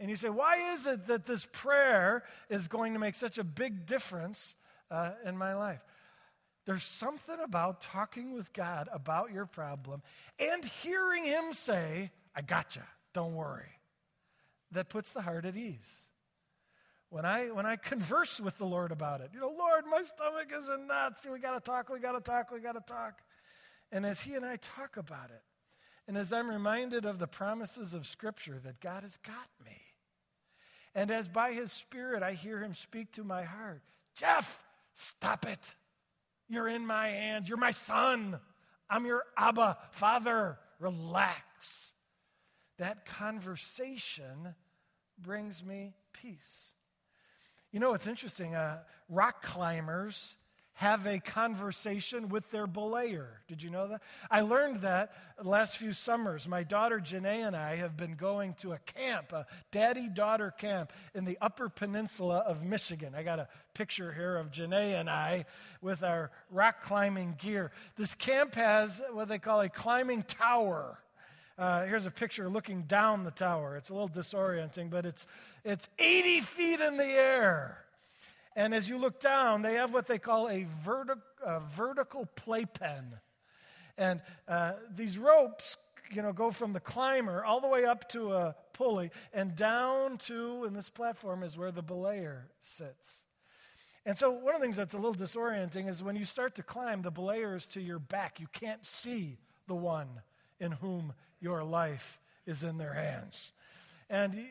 And 0.00 0.10
you 0.10 0.16
say, 0.16 0.28
why 0.28 0.72
is 0.72 0.86
it 0.86 1.06
that 1.06 1.26
this 1.26 1.46
prayer 1.52 2.24
is 2.48 2.68
going 2.68 2.94
to 2.94 2.98
make 2.98 3.14
such 3.14 3.38
a 3.38 3.44
big 3.44 3.86
difference 3.86 4.54
uh, 4.90 5.12
in 5.24 5.36
my 5.36 5.54
life? 5.54 5.80
There's 6.66 6.84
something 6.84 7.36
about 7.42 7.80
talking 7.82 8.32
with 8.32 8.52
God 8.52 8.88
about 8.92 9.32
your 9.32 9.46
problem 9.46 10.02
and 10.38 10.64
hearing 10.64 11.24
Him 11.24 11.52
say, 11.52 12.10
I 12.34 12.40
gotcha, 12.40 12.82
don't 13.12 13.34
worry, 13.34 13.78
that 14.72 14.88
puts 14.88 15.12
the 15.12 15.22
heart 15.22 15.44
at 15.44 15.56
ease. 15.56 16.08
When 17.10 17.24
I, 17.24 17.50
when 17.50 17.64
I 17.64 17.76
converse 17.76 18.40
with 18.40 18.58
the 18.58 18.64
Lord 18.64 18.90
about 18.90 19.20
it, 19.20 19.30
you 19.32 19.38
know, 19.38 19.54
Lord, 19.56 19.84
my 19.88 20.02
stomach 20.02 20.50
is 20.52 20.68
in 20.68 20.88
knots. 20.88 21.24
We 21.30 21.38
got 21.38 21.54
to 21.54 21.60
talk, 21.60 21.88
we 21.88 22.00
got 22.00 22.12
to 22.12 22.20
talk, 22.20 22.50
we 22.50 22.58
got 22.58 22.72
to 22.72 22.92
talk. 22.92 23.20
And 23.92 24.04
as 24.04 24.22
He 24.22 24.34
and 24.34 24.44
I 24.44 24.56
talk 24.56 24.96
about 24.96 25.30
it, 25.30 25.42
and 26.06 26.16
as 26.16 26.32
I'm 26.32 26.48
reminded 26.48 27.04
of 27.04 27.18
the 27.18 27.26
promises 27.26 27.94
of 27.94 28.06
Scripture 28.06 28.60
that 28.64 28.80
God 28.80 29.02
has 29.02 29.16
got 29.18 29.48
me, 29.64 29.80
and 30.94 31.10
as 31.10 31.28
by 31.28 31.52
His 31.52 31.72
Spirit 31.72 32.22
I 32.22 32.32
hear 32.32 32.60
Him 32.60 32.74
speak 32.74 33.12
to 33.12 33.24
my 33.24 33.42
heart, 33.44 33.82
Jeff, 34.14 34.62
stop 34.94 35.46
it. 35.46 35.76
You're 36.48 36.68
in 36.68 36.86
my 36.86 37.08
hands. 37.08 37.48
You're 37.48 37.58
my 37.58 37.70
son. 37.70 38.38
I'm 38.88 39.06
your 39.06 39.24
Abba, 39.36 39.78
Father. 39.90 40.58
Relax. 40.78 41.94
That 42.78 43.06
conversation 43.06 44.54
brings 45.18 45.64
me 45.64 45.94
peace. 46.12 46.72
You 47.72 47.80
know, 47.80 47.94
it's 47.94 48.06
interesting. 48.06 48.54
Uh, 48.54 48.80
rock 49.08 49.42
climbers 49.42 50.36
have 50.74 51.06
a 51.06 51.20
conversation 51.20 52.28
with 52.28 52.50
their 52.50 52.66
belayer. 52.66 53.28
Did 53.46 53.62
you 53.62 53.70
know 53.70 53.86
that? 53.88 54.02
I 54.28 54.40
learned 54.40 54.82
that 54.82 55.12
last 55.42 55.76
few 55.76 55.92
summers. 55.92 56.48
My 56.48 56.64
daughter 56.64 56.98
Janae 56.98 57.46
and 57.46 57.54
I 57.54 57.76
have 57.76 57.96
been 57.96 58.14
going 58.14 58.54
to 58.54 58.72
a 58.72 58.78
camp, 58.78 59.32
a 59.32 59.46
daddy 59.70 60.08
daughter 60.08 60.50
camp 60.50 60.92
in 61.14 61.24
the 61.24 61.38
upper 61.40 61.68
peninsula 61.68 62.38
of 62.38 62.64
Michigan. 62.64 63.14
I 63.16 63.22
got 63.22 63.38
a 63.38 63.48
picture 63.74 64.12
here 64.12 64.36
of 64.36 64.50
Janae 64.50 64.98
and 64.98 65.08
I 65.08 65.44
with 65.80 66.02
our 66.02 66.32
rock 66.50 66.80
climbing 66.82 67.36
gear. 67.38 67.70
This 67.96 68.16
camp 68.16 68.56
has 68.56 69.00
what 69.12 69.28
they 69.28 69.38
call 69.38 69.60
a 69.60 69.68
climbing 69.68 70.24
tower. 70.24 70.98
Uh, 71.56 71.84
here's 71.84 72.06
a 72.06 72.10
picture 72.10 72.48
looking 72.48 72.82
down 72.82 73.22
the 73.22 73.30
tower. 73.30 73.76
It's 73.76 73.90
a 73.90 73.92
little 73.92 74.08
disorienting, 74.08 74.90
but 74.90 75.06
it's, 75.06 75.28
it's 75.64 75.88
80 76.00 76.40
feet 76.40 76.80
in 76.80 76.96
the 76.96 77.04
air. 77.04 77.83
And 78.56 78.74
as 78.74 78.88
you 78.88 78.98
look 78.98 79.20
down, 79.20 79.62
they 79.62 79.74
have 79.74 79.92
what 79.92 80.06
they 80.06 80.18
call 80.18 80.48
a, 80.48 80.66
a 81.44 81.60
vertical 81.60 82.26
playpen. 82.36 83.18
And 83.98 84.20
uh, 84.46 84.74
these 84.94 85.18
ropes, 85.18 85.76
you 86.12 86.22
know, 86.22 86.32
go 86.32 86.50
from 86.50 86.72
the 86.72 86.80
climber 86.80 87.44
all 87.44 87.60
the 87.60 87.68
way 87.68 87.84
up 87.84 88.08
to 88.10 88.32
a 88.32 88.54
pulley 88.72 89.10
and 89.32 89.56
down 89.56 90.18
to, 90.18 90.64
and 90.64 90.76
this 90.76 90.88
platform 90.88 91.42
is 91.42 91.56
where 91.56 91.72
the 91.72 91.82
belayer 91.82 92.42
sits. 92.60 93.24
And 94.06 94.18
so, 94.18 94.30
one 94.30 94.54
of 94.54 94.60
the 94.60 94.66
things 94.66 94.76
that's 94.76 94.94
a 94.94 94.98
little 94.98 95.14
disorienting 95.14 95.88
is 95.88 96.02
when 96.02 96.14
you 96.14 96.26
start 96.26 96.54
to 96.56 96.62
climb, 96.62 97.02
the 97.02 97.10
belayer 97.10 97.56
is 97.56 97.66
to 97.68 97.80
your 97.80 97.98
back. 97.98 98.38
You 98.38 98.48
can't 98.52 98.84
see 98.84 99.38
the 99.66 99.74
one 99.74 100.08
in 100.60 100.72
whom 100.72 101.14
your 101.40 101.64
life 101.64 102.20
is 102.46 102.64
in 102.64 102.76
their 102.76 102.92
hands. 102.92 103.52
And 104.10 104.46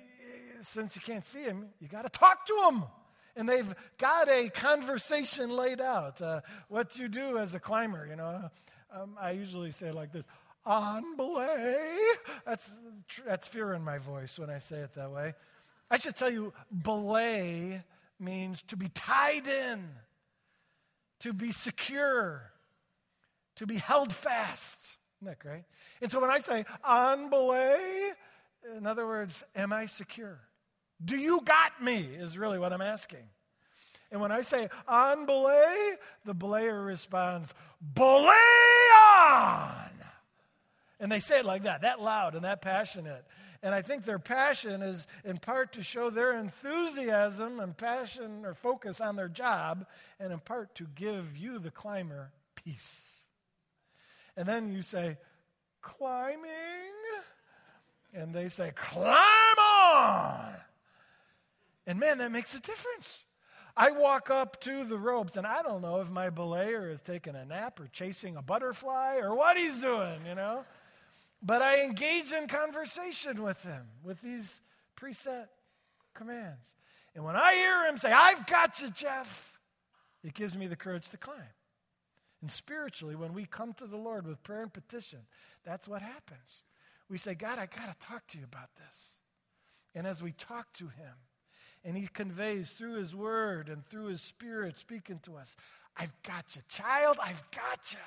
since 0.59 0.95
you 0.95 1.03
can't 1.03 1.23
see 1.23 1.43
him, 1.43 1.67
you 1.79 1.87
got 1.87 2.01
to 2.01 2.09
talk 2.09 2.47
to 2.47 2.53
him 2.67 2.83
and 3.35 3.47
they've 3.49 3.73
got 3.97 4.29
a 4.29 4.49
conversation 4.49 5.49
laid 5.49 5.81
out. 5.81 6.21
Uh, 6.21 6.41
what 6.67 6.97
you 6.97 7.07
do 7.07 7.37
as 7.37 7.55
a 7.55 7.59
climber, 7.59 8.07
you 8.07 8.15
know, 8.15 8.49
um, 8.95 9.17
I 9.19 9.31
usually 9.31 9.71
say 9.71 9.91
like 9.91 10.11
this 10.11 10.25
on 10.65 11.15
belay. 11.15 11.97
That's, 12.45 12.79
that's 13.25 13.47
fear 13.47 13.73
in 13.73 13.83
my 13.83 13.97
voice 13.97 14.37
when 14.37 14.49
I 14.49 14.59
say 14.59 14.77
it 14.77 14.93
that 14.93 15.11
way. 15.11 15.33
I 15.89 15.97
should 15.97 16.15
tell 16.15 16.29
you, 16.29 16.53
belay 16.71 17.83
means 18.19 18.61
to 18.63 18.77
be 18.77 18.89
tied 18.89 19.47
in, 19.47 19.89
to 21.19 21.33
be 21.33 21.51
secure, 21.51 22.51
to 23.57 23.67
be 23.67 23.75
held 23.75 24.13
fast. 24.13 24.97
Isn't 25.19 25.27
that 25.27 25.39
great? 25.39 25.63
And 26.01 26.11
so 26.11 26.19
when 26.19 26.29
I 26.29 26.39
say 26.39 26.65
on 26.83 27.29
belay, 27.29 28.11
in 28.77 28.87
other 28.87 29.05
words, 29.05 29.43
am 29.55 29.73
I 29.73 29.85
secure? 29.85 30.39
Do 31.03 31.17
you 31.17 31.41
got 31.41 31.81
me? 31.81 32.09
Is 32.17 32.37
really 32.37 32.59
what 32.59 32.73
I'm 32.73 32.81
asking. 32.81 33.27
And 34.11 34.21
when 34.21 34.31
I 34.31 34.41
say 34.41 34.69
on 34.87 35.25
belay, 35.25 35.93
the 36.23 36.35
belayer 36.35 36.85
responds, 36.85 37.53
belay 37.95 38.29
on. 38.29 39.89
And 40.99 41.11
they 41.11 41.19
say 41.19 41.39
it 41.39 41.45
like 41.45 41.63
that, 41.63 41.81
that 41.81 41.99
loud 41.99 42.35
and 42.35 42.45
that 42.45 42.61
passionate. 42.61 43.25
And 43.63 43.73
I 43.73 43.81
think 43.81 44.05
their 44.05 44.19
passion 44.19 44.81
is 44.81 45.07
in 45.25 45.37
part 45.37 45.73
to 45.73 45.81
show 45.81 46.09
their 46.09 46.37
enthusiasm 46.37 47.59
and 47.59 47.75
passion 47.75 48.45
or 48.45 48.53
focus 48.53 49.01
on 49.01 49.15
their 49.15 49.29
job, 49.29 49.87
and 50.19 50.31
in 50.31 50.39
part 50.39 50.75
to 50.75 50.87
give 50.95 51.35
you, 51.35 51.59
the 51.59 51.71
climber, 51.71 52.31
peace. 52.55 53.21
And 54.37 54.47
then 54.47 54.71
you 54.71 54.81
say, 54.81 55.17
climbing? 55.81 56.43
And 58.13 58.33
they 58.33 58.47
say, 58.47 58.73
climb 58.75 59.57
on. 59.57 60.55
And 61.85 61.99
man, 61.99 62.17
that 62.19 62.31
makes 62.31 62.53
a 62.55 62.59
difference. 62.59 63.25
I 63.75 63.91
walk 63.91 64.29
up 64.29 64.61
to 64.61 64.83
the 64.83 64.97
ropes, 64.97 65.35
and 65.35 65.47
I 65.47 65.63
don't 65.63 65.81
know 65.81 65.99
if 65.99 66.09
my 66.09 66.29
belayer 66.29 66.91
is 66.91 67.01
taking 67.01 67.35
a 67.35 67.43
nap 67.43 67.79
or 67.79 67.87
chasing 67.87 68.37
a 68.37 68.41
butterfly 68.41 69.17
or 69.17 69.35
what 69.35 69.57
he's 69.57 69.81
doing, 69.81 70.25
you 70.27 70.35
know. 70.35 70.63
But 71.41 71.61
I 71.61 71.83
engage 71.83 72.31
in 72.31 72.47
conversation 72.47 73.41
with 73.41 73.63
him 73.63 73.87
with 74.03 74.21
these 74.21 74.61
preset 74.95 75.47
commands. 76.13 76.75
And 77.15 77.23
when 77.23 77.35
I 77.35 77.55
hear 77.55 77.85
him 77.85 77.97
say, 77.97 78.11
I've 78.11 78.45
got 78.45 78.79
you, 78.79 78.89
Jeff, 78.89 79.59
it 80.23 80.33
gives 80.33 80.55
me 80.55 80.67
the 80.67 80.75
courage 80.75 81.09
to 81.09 81.17
climb. 81.17 81.53
And 82.41 82.51
spiritually, 82.51 83.15
when 83.15 83.33
we 83.33 83.45
come 83.45 83.73
to 83.73 83.87
the 83.87 83.97
Lord 83.97 84.27
with 84.27 84.43
prayer 84.43 84.61
and 84.61 84.73
petition, 84.73 85.19
that's 85.65 85.87
what 85.87 86.01
happens. 86.01 86.63
We 87.09 87.17
say, 87.17 87.35
God, 87.35 87.57
I 87.57 87.65
got 87.65 87.87
to 87.87 88.07
talk 88.07 88.27
to 88.27 88.37
you 88.37 88.43
about 88.43 88.69
this. 88.75 89.15
And 89.95 90.05
as 90.07 90.21
we 90.21 90.31
talk 90.31 90.73
to 90.73 90.85
him, 90.85 91.13
and 91.83 91.97
he 91.97 92.07
conveys 92.07 92.71
through 92.71 92.95
his 92.95 93.15
word 93.15 93.69
and 93.69 93.85
through 93.85 94.05
his 94.05 94.21
spirit 94.21 94.77
speaking 94.77 95.19
to 95.23 95.35
us, 95.35 95.55
I've 95.97 96.13
got 96.23 96.55
you. 96.55 96.61
Child, 96.69 97.17
I've 97.23 97.43
got 97.51 97.91
you. 97.91 97.99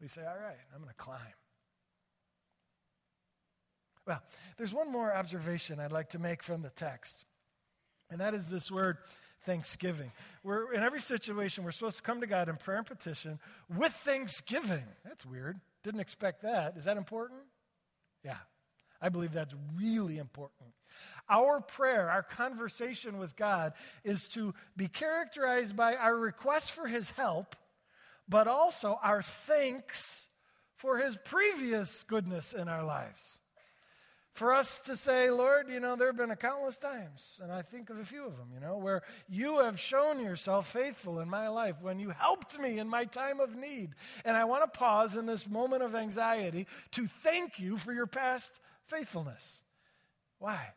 We 0.00 0.08
say, 0.08 0.22
All 0.22 0.38
right, 0.38 0.56
I'm 0.74 0.80
going 0.80 0.90
to 0.90 0.96
climb. 0.96 1.18
Well, 4.06 4.22
there's 4.56 4.72
one 4.72 4.92
more 4.92 5.12
observation 5.12 5.80
I'd 5.80 5.90
like 5.90 6.10
to 6.10 6.20
make 6.20 6.42
from 6.42 6.62
the 6.62 6.70
text, 6.70 7.24
and 8.10 8.20
that 8.20 8.34
is 8.34 8.48
this 8.48 8.70
word 8.70 8.98
thanksgiving. 9.42 10.12
We're 10.44 10.72
in 10.72 10.82
every 10.82 11.00
situation, 11.00 11.64
we're 11.64 11.72
supposed 11.72 11.96
to 11.96 12.02
come 12.02 12.20
to 12.20 12.26
God 12.26 12.48
in 12.48 12.56
prayer 12.56 12.78
and 12.78 12.86
petition 12.86 13.40
with 13.76 13.92
thanksgiving. 13.92 14.84
That's 15.04 15.26
weird. 15.26 15.58
Didn't 15.82 16.00
expect 16.00 16.42
that. 16.42 16.76
Is 16.76 16.84
that 16.84 16.96
important? 16.96 17.40
Yeah, 18.24 18.36
I 19.00 19.08
believe 19.08 19.32
that's 19.32 19.54
really 19.76 20.18
important. 20.18 20.70
Our 21.28 21.60
prayer, 21.60 22.10
our 22.10 22.22
conversation 22.22 23.18
with 23.18 23.36
God, 23.36 23.72
is 24.04 24.28
to 24.28 24.54
be 24.76 24.88
characterized 24.88 25.76
by 25.76 25.96
our 25.96 26.16
request 26.16 26.72
for 26.72 26.86
His 26.86 27.10
help, 27.10 27.56
but 28.28 28.46
also 28.46 28.98
our 29.02 29.22
thanks 29.22 30.28
for 30.76 30.98
His 30.98 31.16
previous 31.24 32.02
goodness 32.04 32.52
in 32.52 32.68
our 32.68 32.84
lives. 32.84 33.40
For 34.36 34.52
us 34.52 34.82
to 34.82 34.96
say, 34.96 35.30
Lord, 35.30 35.70
you 35.70 35.80
know, 35.80 35.96
there 35.96 36.08
have 36.08 36.16
been 36.18 36.30
a 36.30 36.36
countless 36.36 36.76
times, 36.76 37.40
and 37.42 37.50
I 37.50 37.62
think 37.62 37.88
of 37.88 37.98
a 37.98 38.04
few 38.04 38.26
of 38.26 38.36
them, 38.36 38.48
you 38.52 38.60
know, 38.60 38.76
where 38.76 39.00
you 39.30 39.60
have 39.60 39.80
shown 39.80 40.20
yourself 40.20 40.70
faithful 40.70 41.20
in 41.20 41.30
my 41.30 41.48
life 41.48 41.76
when 41.80 41.98
you 41.98 42.10
helped 42.10 42.58
me 42.60 42.78
in 42.78 42.86
my 42.86 43.06
time 43.06 43.40
of 43.40 43.56
need. 43.56 43.94
And 44.26 44.36
I 44.36 44.44
want 44.44 44.62
to 44.62 44.78
pause 44.78 45.16
in 45.16 45.24
this 45.24 45.48
moment 45.48 45.82
of 45.82 45.94
anxiety 45.94 46.66
to 46.90 47.06
thank 47.06 47.58
you 47.58 47.78
for 47.78 47.94
your 47.94 48.06
past 48.06 48.60
faithfulness. 48.88 49.62
Why? 50.38 50.74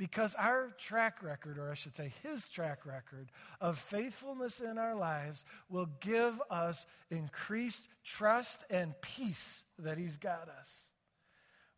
Because 0.00 0.34
our 0.36 0.70
track 0.78 1.22
record, 1.22 1.58
or 1.58 1.70
I 1.70 1.74
should 1.74 1.94
say 1.94 2.10
his 2.22 2.48
track 2.48 2.86
record, 2.86 3.30
of 3.60 3.78
faithfulness 3.78 4.58
in 4.58 4.78
our 4.78 4.94
lives 4.94 5.44
will 5.68 5.90
give 6.00 6.40
us 6.48 6.86
increased 7.10 7.86
trust 8.02 8.64
and 8.70 8.98
peace 9.02 9.62
that 9.78 9.98
he's 9.98 10.16
got 10.16 10.48
us. 10.58 10.86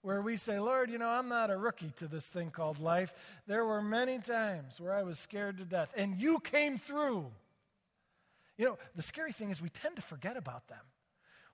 Where 0.02 0.22
we 0.22 0.36
say, 0.36 0.60
Lord, 0.60 0.88
you 0.88 0.98
know, 0.98 1.08
I'm 1.08 1.28
not 1.28 1.50
a 1.50 1.56
rookie 1.56 1.90
to 1.96 2.06
this 2.06 2.28
thing 2.28 2.52
called 2.52 2.78
life. 2.78 3.12
There 3.48 3.64
were 3.64 3.82
many 3.82 4.20
times 4.20 4.80
where 4.80 4.94
I 4.94 5.02
was 5.02 5.18
scared 5.18 5.58
to 5.58 5.64
death, 5.64 5.92
and 5.96 6.22
you 6.22 6.38
came 6.38 6.78
through. 6.78 7.26
You 8.56 8.66
know, 8.66 8.78
the 8.94 9.02
scary 9.02 9.32
thing 9.32 9.50
is 9.50 9.60
we 9.60 9.68
tend 9.68 9.96
to 9.96 10.02
forget 10.02 10.36
about 10.36 10.68
them. 10.68 10.78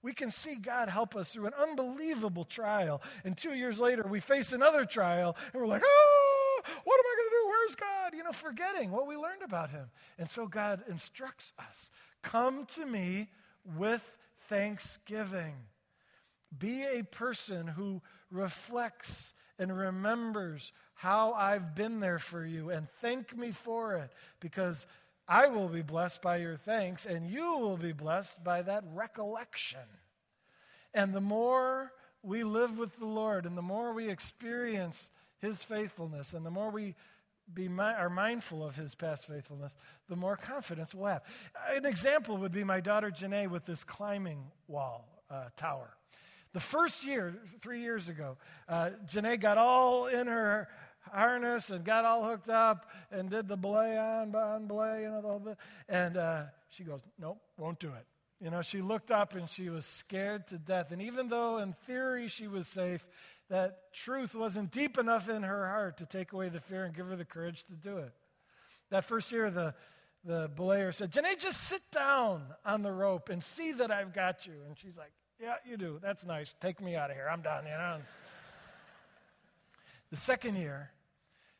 We 0.03 0.13
can 0.13 0.31
see 0.31 0.55
God 0.55 0.91
help 0.91 1.17
us 1.17 1.33
through 1.33 1.47
an 1.47 1.55
unbelievable 1.59 2.45
trial. 2.45 3.01
And 3.25 3.39
two 3.39 3.55
years 3.55 3.81
later, 3.81 4.07
we 4.07 4.21
face 4.21 4.53
another 4.53 4.85
trial 4.85 5.35
and 5.53 5.61
we're 5.61 5.67
like, 5.67 5.83
oh, 5.85 6.61
what 6.85 7.01
am 7.01 7.07
I 7.07 7.15
going 7.17 7.29
to 7.29 7.37
do? 7.37 7.49
Where's 7.69 7.77
God? 7.77 8.15
You 8.17 8.25
know, 8.25 8.33
forgetting 8.33 8.91
what 8.91 9.07
we 9.07 9.15
learned 9.15 9.43
about 9.45 9.69
Him. 9.69 9.91
And 10.19 10.31
so 10.31 10.47
God 10.47 10.81
instructs 10.89 11.53
us 11.59 11.91
come 12.23 12.65
to 12.65 12.87
me 12.87 13.29
with 13.77 14.17
thanksgiving. 14.49 15.55
Be 16.59 16.85
a 16.85 17.03
person 17.03 17.67
who 17.67 18.01
reflects 18.31 19.35
and 19.59 19.77
remembers 19.77 20.73
how 20.95 21.35
I've 21.35 21.75
been 21.75 22.01
there 22.01 22.19
for 22.19 22.43
you 22.43 22.71
and 22.71 22.89
thank 23.03 23.37
me 23.37 23.51
for 23.51 23.97
it 23.97 24.13
because 24.41 24.87
I 25.29 25.49
will 25.49 25.69
be 25.69 25.83
blessed 25.83 26.23
by 26.23 26.39
your 26.39 26.57
thanks, 26.57 27.05
and 27.05 27.29
you 27.29 27.59
will 27.59 27.77
be 27.77 27.93
blessed 27.93 28.43
by 28.43 28.63
that 28.63 28.85
recollection. 28.95 29.81
And 30.95 31.13
the 31.13 31.21
more 31.21 31.93
we 32.23 32.45
live 32.45 32.79
with 32.79 32.99
the 32.99 33.05
Lord, 33.05 33.45
and 33.45 33.59
the 33.59 33.63
more 33.63 33.93
we 33.93 34.09
experience 34.09 35.11
His 35.39 35.63
faithfulness, 35.63 36.33
and 36.33 36.47
the 36.47 36.51
more 36.51 36.71
we 36.71 36.95
be 37.53 37.69
mi- 37.69 37.83
are 37.83 38.11
mindful 38.11 38.65
of 38.65 38.77
His 38.77 38.95
past 38.95 39.27
faithfulness, 39.27 39.77
the 40.09 40.17
more 40.17 40.37
confidence 40.37 40.95
we'll 40.95 41.07
have. 41.07 41.23
An 41.71 41.87
example 41.87 42.37
would 42.39 42.53
be 42.53 42.65
my 42.65 42.81
daughter 42.81 43.11
Janae 43.11 43.49
with 43.49 43.65
this 43.65 43.85
climbing 43.85 44.45
wall 44.67 45.23
uh, 45.31 45.45
tower. 45.57 45.95
The 46.53 46.61
first 46.61 47.07
year, 47.07 47.35
three 47.61 47.83
years 47.83 48.09
ago, 48.09 48.37
uh, 48.69 48.91
Janae 49.07 49.39
got 49.39 49.59
all 49.59 50.07
in 50.07 50.27
her 50.27 50.69
harness 51.13 51.71
and 51.71 51.85
got 51.85 52.05
all 52.05 52.25
hooked 52.25 52.49
up 52.49 52.91
and 53.11 53.31
did 53.31 53.49
the 53.49 53.57
belay 53.57 53.97
on, 53.97 54.35
on 54.35 54.67
belay, 54.67 55.03
you 55.03 55.11
know, 55.11 55.21
the 55.21 55.29
whole 55.29 55.39
bit. 55.39 55.57
And 55.89 56.17
uh, 56.17 56.45
she 56.71 56.85
goes, 56.85 57.01
nope, 57.19 57.39
won't 57.57 57.79
do 57.79 57.89
it. 57.89 58.07
You 58.41 58.51
know, 58.51 58.63
she 58.63 58.83
looked 58.83 59.11
up 59.11 59.35
and 59.35 59.51
she 59.51 59.69
was 59.69 59.85
scared 59.85 60.47
to 60.49 60.59
death. 60.59 60.93
And 60.93 61.03
even 61.03 61.29
though 61.29 61.59
in 61.59 61.73
theory 61.87 62.29
she 62.29 62.47
was 62.47 62.69
safe, 62.69 63.05
that 63.49 63.93
truth 63.93 64.35
wasn't 64.35 64.71
deep 64.71 64.99
enough 64.99 65.29
in 65.29 65.43
her 65.43 65.67
heart 65.67 65.99
to 65.99 66.07
take 66.07 66.33
away 66.33 66.49
the 66.49 66.61
fear 66.61 66.85
and 66.85 66.95
give 66.95 67.07
her 67.09 67.17
the 67.17 67.25
courage 67.25 67.65
to 67.65 67.75
do 67.75 67.99
it. 67.99 68.13
That 68.91 69.05
first 69.05 69.33
year, 69.33 69.51
the, 69.51 69.75
the 70.25 70.51
belayer 70.55 70.95
said, 70.95 71.13
Janae, 71.13 71.39
just 71.39 71.63
sit 71.63 71.83
down 71.91 72.43
on 72.65 72.83
the 72.83 72.93
rope 72.93 73.29
and 73.29 73.43
see 73.43 73.73
that 73.73 73.91
I've 73.91 74.13
got 74.13 74.47
you. 74.47 74.55
And 74.67 74.79
she's 74.79 74.97
like, 74.97 75.13
Yeah, 75.41 75.55
you 75.65 75.77
do. 75.77 75.99
That's 76.03 76.25
nice. 76.25 76.55
Take 76.61 76.81
me 76.81 76.95
out 76.97 77.11
of 77.11 77.17
here. 77.17 77.29
I'm 77.31 77.43
done, 77.43 77.65
you 77.65 77.71
know. 77.71 77.99
the 80.11 80.17
second 80.17 80.57
year, 80.57 80.91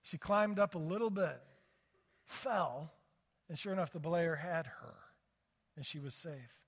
she 0.03 0.19
climbed 0.19 0.59
up 0.59 0.75
a 0.75 0.79
little 0.79 1.11
bit, 1.11 1.41
fell, 2.25 2.93
and 3.49 3.59
sure 3.59 3.73
enough, 3.73 3.93
the 3.93 4.01
belayer 4.01 4.39
had 4.39 4.67
her, 4.67 4.95
and 5.77 5.85
she 5.85 5.99
was 5.99 6.15
safe. 6.15 6.59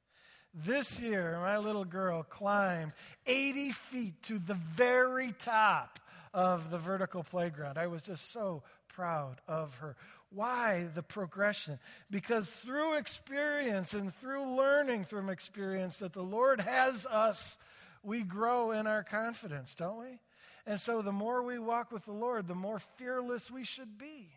This 0.52 1.00
year, 1.00 1.38
my 1.40 1.58
little 1.58 1.84
girl 1.84 2.22
climbed 2.24 2.92
80 3.26 3.70
feet 3.70 4.22
to 4.24 4.38
the 4.38 4.54
very 4.54 5.32
top 5.32 6.00
of 6.34 6.70
the 6.70 6.78
vertical 6.78 7.22
playground. 7.22 7.78
I 7.78 7.86
was 7.86 8.02
just 8.02 8.32
so 8.32 8.62
proud 8.88 9.40
of 9.46 9.76
her. 9.76 9.96
Why 10.32 10.88
the 10.94 11.02
progression? 11.02 11.78
Because 12.10 12.50
through 12.50 12.98
experience 12.98 13.94
and 13.94 14.12
through 14.12 14.56
learning 14.56 15.04
from 15.04 15.28
experience 15.28 15.98
that 15.98 16.12
the 16.12 16.22
Lord 16.22 16.60
has 16.60 17.06
us, 17.06 17.58
we 18.02 18.22
grow 18.22 18.72
in 18.72 18.86
our 18.86 19.04
confidence, 19.04 19.74
don't 19.74 19.98
we? 19.98 20.18
And 20.66 20.80
so 20.80 21.02
the 21.02 21.12
more 21.12 21.42
we 21.42 21.58
walk 21.58 21.90
with 21.92 22.04
the 22.04 22.12
Lord, 22.12 22.48
the 22.48 22.54
more 22.54 22.78
fearless 22.78 23.50
we 23.50 23.64
should 23.64 23.98
be. 23.98 24.30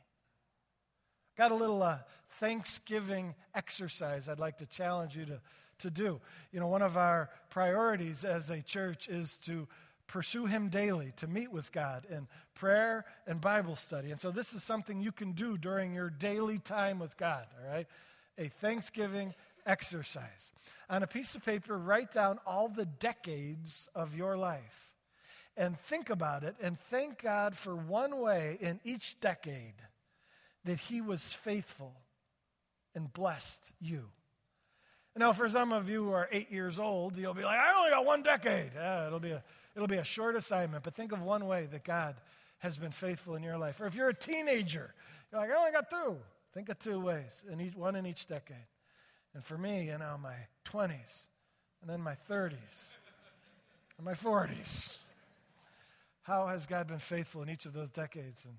Got 1.38 1.52
a 1.52 1.56
little 1.56 1.82
uh, 1.82 1.99
Thanksgiving 2.39 3.36
exercise 3.56 4.30
I'd 4.30 4.39
like 4.39 4.58
to 4.58 4.65
challenge 4.65 5.15
you 5.15 5.26
to, 5.26 5.41
to 5.84 5.89
do. 5.89 6.19
You 6.52 6.60
know, 6.60 6.67
one 6.67 6.82
of 6.82 6.98
our 6.98 7.30
priorities 7.50 8.26
as 8.26 8.50
a 8.50 8.62
church 8.62 9.08
is 9.08 9.38
to 9.43 9.67
pursue 10.08 10.46
Him 10.46 10.69
daily, 10.69 11.13
to 11.17 11.28
meet 11.28 11.52
with 11.52 11.72
God 11.72 12.06
in 12.10 12.28
prayer 12.56 13.06
and 13.26 13.39
Bible 13.39 13.76
study. 13.76 14.12
And 14.12 14.19
so 14.19 14.32
this 14.32 14.54
is 14.54 14.63
something 14.63 15.00
you 15.00 15.12
can 15.12 15.32
do 15.32 15.58
during 15.58 15.93
your 15.93 16.10
daily 16.10 16.60
time 16.60 17.00
with 17.00 17.15
God, 17.17 17.46
all 17.60 17.72
right? 17.72 17.88
A 18.38 18.48
Thanksgiving 18.48 19.34
exercise. 19.65 20.52
On 20.89 21.04
a 21.04 21.08
piece 21.08 21.36
of 21.36 21.46
paper, 21.46 21.78
write 21.78 22.12
down 22.12 22.39
all 22.46 22.67
the 22.67 22.86
decades 22.86 23.88
of 23.96 24.15
your 24.15 24.36
life 24.38 24.93
and 25.56 25.80
think 25.80 26.10
about 26.10 26.43
it 26.43 26.56
and 26.62 26.80
thank 26.80 27.22
God 27.22 27.56
for 27.56 27.76
one 27.76 28.19
way 28.19 28.58
in 28.60 28.80
each 28.84 29.19
decade 29.19 29.76
that 30.65 30.80
He 30.80 31.02
was 31.02 31.34
faithful 31.34 31.93
and 32.96 33.12
blessed 33.12 33.72
you. 33.80 34.10
Now, 35.15 35.32
for 35.32 35.47
some 35.47 35.71
of 35.71 35.89
you 35.89 36.06
who 36.06 36.12
are 36.12 36.28
eight 36.32 36.52
years 36.52 36.80
old, 36.80 37.17
you'll 37.17 37.36
be 37.36 37.43
like, 37.43 37.60
I 37.60 37.78
only 37.78 37.91
got 37.91 38.06
one 38.06 38.23
decade. 38.23 38.71
Yeah, 38.76 39.06
it'll, 39.06 39.19
be 39.19 39.32
a, 39.32 39.43
it'll 39.76 39.88
be 39.88 39.97
a 39.97 40.04
short 40.04 40.36
assignment, 40.36 40.84
but 40.84 40.95
think 40.95 41.12
of 41.12 41.21
one 41.21 41.45
way 41.45 41.67
that 41.71 41.84
God 41.84 42.15
has 42.60 42.78
been 42.78 42.91
faithful 42.91 43.36
in 43.36 43.43
your 43.43 43.58
life. 43.58 43.80
Or 43.80 43.86
if 43.86 43.93
you're 43.93 44.10
a 44.10 44.13
teenager, 44.13 44.93
you're 45.32 45.41
like, 45.41 45.52
I 45.52 45.56
only 45.56 45.71
got 45.71 45.89
two. 45.89 46.17
Think 46.54 46.69
of 46.69 46.80
two 46.80 46.99
ways, 46.99 47.43
in 47.52 47.62
each, 47.62 47.76
one 47.76 47.95
in 47.95 48.06
each 48.06 48.28
decade. 48.28 48.58
And 49.36 49.43
for 49.43 49.58
me, 49.58 49.88
you 49.88 49.97
know, 49.97 50.17
my 50.21 50.36
20s, 50.65 51.26
and 51.82 51.89
then 51.89 52.02
my 52.02 52.15
30s, 52.30 52.91
and 53.97 54.06
my 54.06 54.13
40s. 54.13 54.97
How 56.23 56.47
has 56.47 56.65
God 56.65 56.88
been 56.88 56.99
faithful 56.99 57.41
in 57.41 57.49
each 57.49 57.65
of 57.65 57.73
those 57.73 57.89
decades? 57.89 58.45
And 58.45 58.56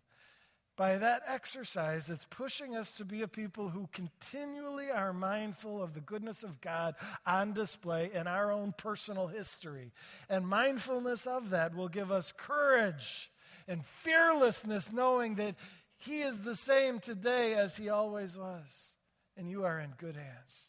by 0.77 0.99
that 0.99 1.23
exercise, 1.29 2.11
it's 2.11 2.25
pushing 2.25 2.75
us 2.75 2.91
to 2.93 3.05
be 3.05 3.23
a 3.23 3.29
people 3.29 3.69
who 3.69 3.89
continually 3.93 4.91
are 4.91 5.13
mindful 5.13 5.81
of 5.81 5.95
the 5.95 6.01
goodness 6.01 6.43
of 6.43 6.61
God 6.61 6.97
on 7.25 7.53
display 7.53 8.11
in 8.13 8.27
our 8.27 8.51
own 8.51 8.75
personal 8.77 9.29
history. 9.29 9.93
And 10.29 10.49
mindfulness 10.49 11.27
of 11.27 11.51
that 11.51 11.77
will 11.77 11.89
give 11.89 12.11
us 12.11 12.33
courage 12.37 13.31
and 13.69 13.85
fearlessness, 13.85 14.93
knowing 14.93 15.37
that 15.37 15.55
He 15.97 16.23
is 16.23 16.41
the 16.41 16.57
same 16.57 16.99
today 16.99 17.55
as 17.55 17.77
He 17.77 17.89
always 17.89 18.37
was. 18.37 18.95
And 19.37 19.49
you 19.49 19.65
are 19.65 19.79
in 19.79 19.93
good 19.97 20.17
hands. 20.17 20.69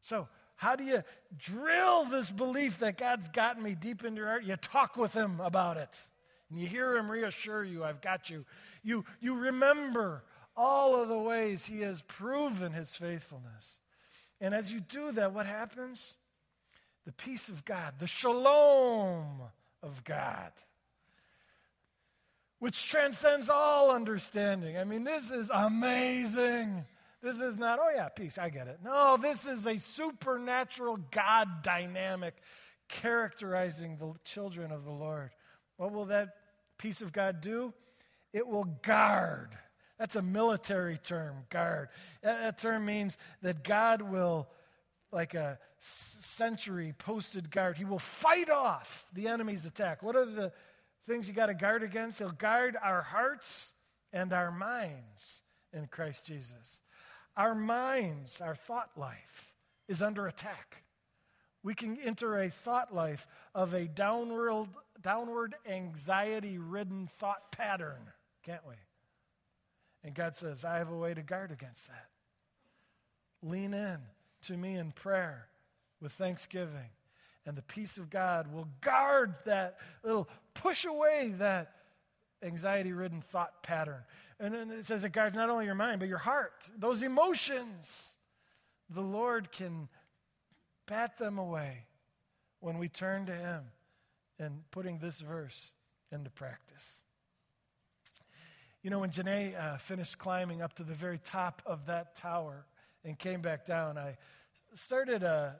So, 0.00 0.28
how 0.56 0.76
do 0.76 0.84
you 0.84 1.02
drill 1.38 2.04
this 2.04 2.30
belief 2.30 2.80
that 2.80 2.98
God's 2.98 3.28
gotten 3.28 3.62
me 3.62 3.74
deep 3.74 4.04
into 4.04 4.20
your 4.20 4.28
heart? 4.28 4.44
You 4.44 4.56
talk 4.56 4.96
with 4.96 5.14
Him 5.14 5.40
about 5.40 5.76
it. 5.76 5.96
And 6.50 6.60
you 6.60 6.66
hear 6.66 6.96
Him 6.96 7.10
reassure 7.10 7.64
you, 7.64 7.84
I've 7.84 8.00
got 8.00 8.28
you. 8.28 8.44
You, 8.82 9.04
you 9.20 9.34
remember 9.34 10.24
all 10.56 11.00
of 11.00 11.08
the 11.08 11.18
ways 11.18 11.66
He 11.66 11.80
has 11.82 12.02
proven 12.02 12.72
His 12.72 12.94
faithfulness. 12.94 13.78
And 14.40 14.54
as 14.54 14.72
you 14.72 14.80
do 14.80 15.12
that, 15.12 15.32
what 15.32 15.46
happens? 15.46 16.14
The 17.06 17.12
peace 17.12 17.48
of 17.48 17.64
God, 17.64 17.94
the 17.98 18.06
shalom 18.06 19.42
of 19.82 20.04
God, 20.04 20.52
which 22.58 22.88
transcends 22.88 23.48
all 23.48 23.90
understanding. 23.90 24.76
I 24.76 24.84
mean, 24.84 25.04
this 25.04 25.30
is 25.30 25.50
amazing. 25.52 26.84
This 27.22 27.40
is 27.40 27.58
not, 27.58 27.78
oh 27.80 27.90
yeah, 27.94 28.08
peace, 28.08 28.38
I 28.38 28.50
get 28.50 28.66
it. 28.66 28.80
No, 28.84 29.16
this 29.16 29.46
is 29.46 29.66
a 29.66 29.78
supernatural 29.78 30.98
God 31.10 31.62
dynamic 31.62 32.34
characterizing 32.88 33.96
the 33.98 34.12
children 34.24 34.72
of 34.72 34.84
the 34.84 34.90
Lord. 34.90 35.30
What 35.76 35.92
will 35.92 36.06
that 36.06 36.28
peace 36.80 37.02
of 37.02 37.12
God 37.12 37.40
do? 37.42 37.74
It 38.32 38.46
will 38.46 38.64
guard. 38.64 39.50
That's 39.98 40.16
a 40.16 40.22
military 40.22 40.96
term, 40.96 41.44
guard. 41.50 41.90
That, 42.22 42.40
that 42.40 42.58
term 42.58 42.86
means 42.86 43.18
that 43.42 43.62
God 43.62 44.00
will, 44.00 44.48
like 45.12 45.34
a 45.34 45.58
century 45.78 46.94
posted 46.96 47.50
guard, 47.50 47.76
he 47.76 47.84
will 47.84 47.98
fight 47.98 48.48
off 48.48 49.04
the 49.12 49.28
enemy's 49.28 49.66
attack. 49.66 50.02
What 50.02 50.16
are 50.16 50.24
the 50.24 50.52
things 51.06 51.28
you 51.28 51.34
got 51.34 51.46
to 51.46 51.54
guard 51.54 51.82
against? 51.82 52.18
He'll 52.18 52.30
guard 52.30 52.76
our 52.82 53.02
hearts 53.02 53.74
and 54.12 54.32
our 54.32 54.50
minds 54.50 55.42
in 55.74 55.86
Christ 55.86 56.26
Jesus. 56.26 56.80
Our 57.36 57.54
minds, 57.54 58.40
our 58.40 58.54
thought 58.54 58.90
life, 58.96 59.52
is 59.86 60.02
under 60.02 60.26
attack. 60.26 60.82
We 61.62 61.74
can 61.74 61.98
enter 61.98 62.38
a 62.38 62.48
thought 62.48 62.94
life 62.94 63.26
of 63.54 63.74
a 63.74 63.86
downward, 63.86 64.68
downward 65.00 65.54
anxiety 65.68 66.58
ridden 66.58 67.08
thought 67.18 67.52
pattern, 67.52 68.10
can't 68.44 68.66
we? 68.66 68.74
And 70.02 70.14
God 70.14 70.36
says, 70.36 70.64
I 70.64 70.78
have 70.78 70.90
a 70.90 70.96
way 70.96 71.12
to 71.12 71.22
guard 71.22 71.50
against 71.50 71.88
that. 71.88 72.06
Lean 73.42 73.74
in 73.74 73.98
to 74.42 74.56
me 74.56 74.76
in 74.76 74.92
prayer 74.92 75.48
with 76.00 76.12
thanksgiving, 76.12 76.88
and 77.44 77.56
the 77.56 77.62
peace 77.62 77.98
of 77.98 78.08
God 78.08 78.52
will 78.52 78.68
guard 78.80 79.34
that, 79.44 79.78
it'll 80.02 80.28
push 80.54 80.86
away 80.86 81.34
that 81.38 81.72
anxiety 82.42 82.92
ridden 82.92 83.20
thought 83.20 83.62
pattern. 83.62 84.02
And 84.38 84.54
then 84.54 84.70
it 84.70 84.86
says 84.86 85.04
it 85.04 85.12
guards 85.12 85.36
not 85.36 85.50
only 85.50 85.66
your 85.66 85.74
mind, 85.74 86.00
but 86.00 86.08
your 86.08 86.18
heart, 86.18 86.70
those 86.78 87.02
emotions. 87.02 88.14
The 88.88 89.02
Lord 89.02 89.52
can 89.52 89.88
bat 90.90 91.16
them 91.18 91.38
away 91.38 91.84
when 92.58 92.76
we 92.78 92.88
turn 92.88 93.24
to 93.26 93.32
Him 93.32 93.62
and 94.40 94.68
putting 94.72 94.98
this 94.98 95.20
verse 95.20 95.72
into 96.10 96.30
practice. 96.30 97.00
You 98.82 98.90
know, 98.90 98.98
when 98.98 99.10
Janae 99.10 99.58
uh, 99.58 99.76
finished 99.76 100.18
climbing 100.18 100.62
up 100.62 100.74
to 100.74 100.82
the 100.82 100.94
very 100.94 101.18
top 101.18 101.62
of 101.64 101.86
that 101.86 102.16
tower 102.16 102.66
and 103.04 103.16
came 103.16 103.40
back 103.40 103.64
down, 103.64 103.98
I 103.98 104.16
started 104.74 105.22
uh, 105.22 105.50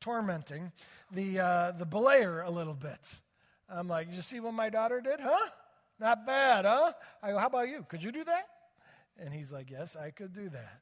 tormenting 0.00 0.70
the, 1.10 1.40
uh, 1.40 1.72
the 1.72 1.86
belayer 1.86 2.46
a 2.46 2.50
little 2.50 2.74
bit. 2.74 3.20
I'm 3.68 3.88
like, 3.88 4.08
you 4.12 4.22
see 4.22 4.38
what 4.38 4.54
my 4.54 4.70
daughter 4.70 5.00
did, 5.00 5.18
huh? 5.18 5.48
Not 5.98 6.24
bad, 6.24 6.66
huh? 6.66 6.92
I 7.22 7.32
go, 7.32 7.38
how 7.38 7.46
about 7.46 7.68
you? 7.68 7.84
Could 7.88 8.04
you 8.04 8.12
do 8.12 8.22
that? 8.24 8.46
And 9.18 9.34
he's 9.34 9.50
like, 9.50 9.70
yes, 9.70 9.96
I 9.96 10.10
could 10.10 10.32
do 10.32 10.48
that. 10.50 10.80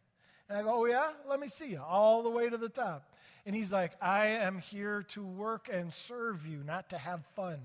And 0.51 0.59
I 0.59 0.63
go, 0.63 0.83
oh, 0.83 0.85
yeah? 0.87 1.11
Let 1.29 1.39
me 1.39 1.47
see 1.47 1.69
you 1.69 1.81
all 1.81 2.25
the 2.25 2.29
way 2.29 2.51
to 2.51 2.57
the 2.59 2.69
top. 2.69 3.09
And 3.47 3.55
he's 3.55 3.73
like, 3.73 3.93
I 4.03 4.27
am 4.27 4.59
here 4.59 5.05
to 5.11 5.25
work 5.25 5.71
and 5.73 5.95
serve 5.95 6.45
you, 6.45 6.65
not 6.67 6.91
to 6.91 6.99
have 6.99 7.25
fun. 7.37 7.61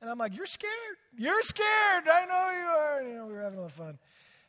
And 0.00 0.10
I'm 0.10 0.16
like, 0.16 0.34
you're 0.34 0.46
scared. 0.46 0.96
You're 1.14 1.42
scared. 1.42 2.08
I 2.10 2.24
know 2.24 2.50
you 2.50 2.66
are. 2.66 2.98
And, 3.00 3.08
you 3.08 3.14
know, 3.16 3.26
we 3.26 3.34
were 3.34 3.42
having 3.42 3.58
a 3.58 3.62
little 3.62 3.76
fun. 3.76 3.98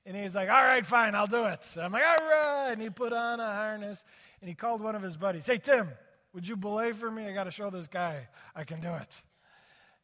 And 0.06 0.15
he's 0.15 0.34
like, 0.34 0.50
all 0.50 0.63
right, 0.63 0.86
fine, 0.86 1.13
I'll 1.13 1.28
do 1.28 1.43
it. 1.46 1.65
So 1.65 1.82
I'm 1.82 1.91
like, 1.91 2.04
all 2.06 2.26
right. 2.26 2.69
And 2.72 2.82
he 2.82 2.89
put 2.89 3.12
on 3.12 3.41
a 3.41 3.54
harness 3.54 4.06
and 4.39 4.48
he 4.48 4.56
called 4.56 4.82
one 4.82 4.96
of 4.96 5.02
his 5.02 5.17
buddies. 5.17 5.46
Hey, 5.46 5.58
Tim, 5.58 5.89
would 6.34 6.48
you 6.48 6.56
belay 6.56 6.93
for 6.93 7.12
me? 7.12 7.28
I 7.28 7.34
got 7.34 7.46
to 7.46 7.52
show 7.52 7.69
this 7.69 7.88
guy 7.88 8.30
I 8.56 8.63
can 8.63 8.80
do 8.80 8.93
it. 8.93 9.22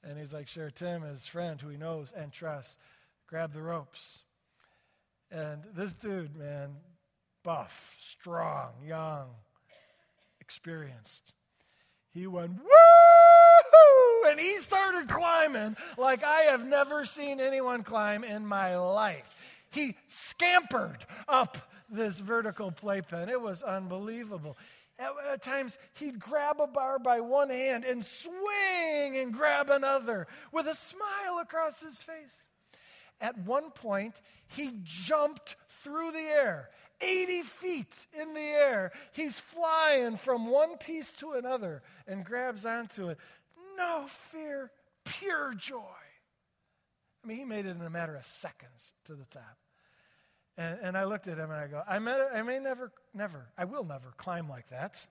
And 0.04 0.18
he's 0.18 0.34
like, 0.34 0.48
sure. 0.48 0.70
Tim, 0.70 1.02
his 1.04 1.28
friend 1.28 1.60
who 1.62 1.70
he 1.70 1.78
knows 1.78 2.12
and 2.12 2.32
trusts, 2.32 2.78
grabbed 3.26 3.54
the 3.54 3.62
ropes. 3.62 4.20
And 5.32 5.62
this 5.74 5.94
dude, 5.94 6.36
man, 6.36 6.72
buff, 7.44 7.98
strong, 8.00 8.72
young, 8.86 9.28
experienced. 10.42 11.34
He 12.12 12.28
went, 12.28 12.58
woo! 12.58 14.30
And 14.30 14.40
he 14.40 14.58
started 14.58 15.10
climbing 15.10 15.78
like 15.98 16.24
I 16.24 16.42
have 16.42 16.66
never 16.66 17.06
seen 17.06 17.40
anyone 17.40 17.84
climb 17.84 18.24
in 18.24 18.46
my 18.46 18.78
life. 18.78 19.34
He 19.72 19.96
scampered 20.08 21.06
up 21.28 21.58
this 21.90 22.20
vertical 22.20 22.72
playpen. 22.72 23.30
It 23.30 23.42
was 23.42 23.64
unbelievable. 23.64 24.58
At, 24.98 25.12
at, 25.32 25.42
times, 25.42 25.78
he'd 25.94 26.20
grab 26.20 26.60
a 26.60 26.68
bar 26.68 27.00
by 27.00 27.22
one 27.22 27.50
hand 27.50 27.86
and 27.86 28.04
swing 28.04 29.18
and 29.18 29.34
grab 29.34 29.70
another 29.70 30.28
with 30.52 30.68
a 30.68 30.76
smile 30.76 31.40
across 31.42 31.82
his 31.82 32.04
face. 32.04 32.44
At 33.22 33.38
one 33.40 33.72
point, 33.72 34.16
he 34.48 34.72
jumped 34.84 35.56
through 35.70 36.12
the 36.12 36.20
air, 36.20 36.70
80 37.02 37.42
feet 37.44 38.08
in 38.20 38.34
the 38.34 38.42
air. 38.42 38.92
He's 39.12 39.40
flying 39.40 40.18
from 40.18 40.48
one 40.48 40.78
piece 40.78 41.12
to 41.14 41.32
another 41.32 41.82
and 42.08 42.26
grabs 42.26 42.66
onto 42.66 43.10
it. 43.10 43.18
No 43.78 44.06
fear, 44.08 44.72
pure 45.06 45.54
joy. 45.54 45.80
I 47.24 47.28
mean, 47.28 47.38
he 47.38 47.46
made 47.46 47.66
it 47.66 47.76
in 47.76 47.82
a 47.82 47.90
matter 47.90 48.16
of 48.16 48.26
seconds 48.26 48.94
to 49.06 49.14
the 49.14 49.26
top. 49.26 49.58
And, 50.58 50.80
and 50.82 50.98
I 50.98 51.06
looked 51.06 51.28
at 51.28 51.38
him 51.38 51.52
and 51.52 51.60
I 51.60 51.68
go, 51.68 51.82
I 51.88 52.00
may, 52.00 52.12
I 52.34 52.42
may 52.42 52.60
never, 52.60 52.92
never, 53.14 53.48
I 53.58 53.66
will 53.66 53.84
never 53.84 54.12
climb 54.18 54.50
like 54.50 54.68
that. 54.70 55.06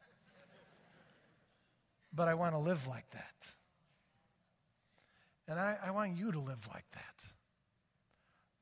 But 2.12 2.28
I 2.28 2.34
want 2.34 2.54
to 2.54 2.58
live 2.58 2.86
like 2.86 3.08
that. 3.10 3.52
And 5.46 5.58
I, 5.58 5.76
I 5.86 5.90
want 5.90 6.18
you 6.18 6.32
to 6.32 6.38
live 6.38 6.68
like 6.72 6.84
that. 6.92 7.24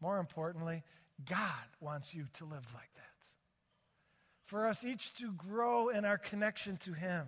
More 0.00 0.18
importantly, 0.18 0.84
God 1.24 1.48
wants 1.80 2.14
you 2.14 2.26
to 2.34 2.44
live 2.44 2.72
like 2.74 2.92
that. 2.94 3.05
For 4.46 4.66
us 4.66 4.84
each 4.84 5.12
to 5.14 5.32
grow 5.32 5.88
in 5.88 6.04
our 6.04 6.18
connection 6.18 6.76
to 6.78 6.92
Him, 6.92 7.26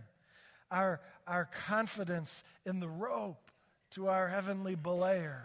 our, 0.71 1.01
our 1.27 1.49
confidence 1.67 2.45
in 2.65 2.81
the 2.81 2.89
rope 2.89 3.51
to 3.93 4.09
our 4.09 4.29
heavenly 4.29 4.77
belayer. 4.77 5.43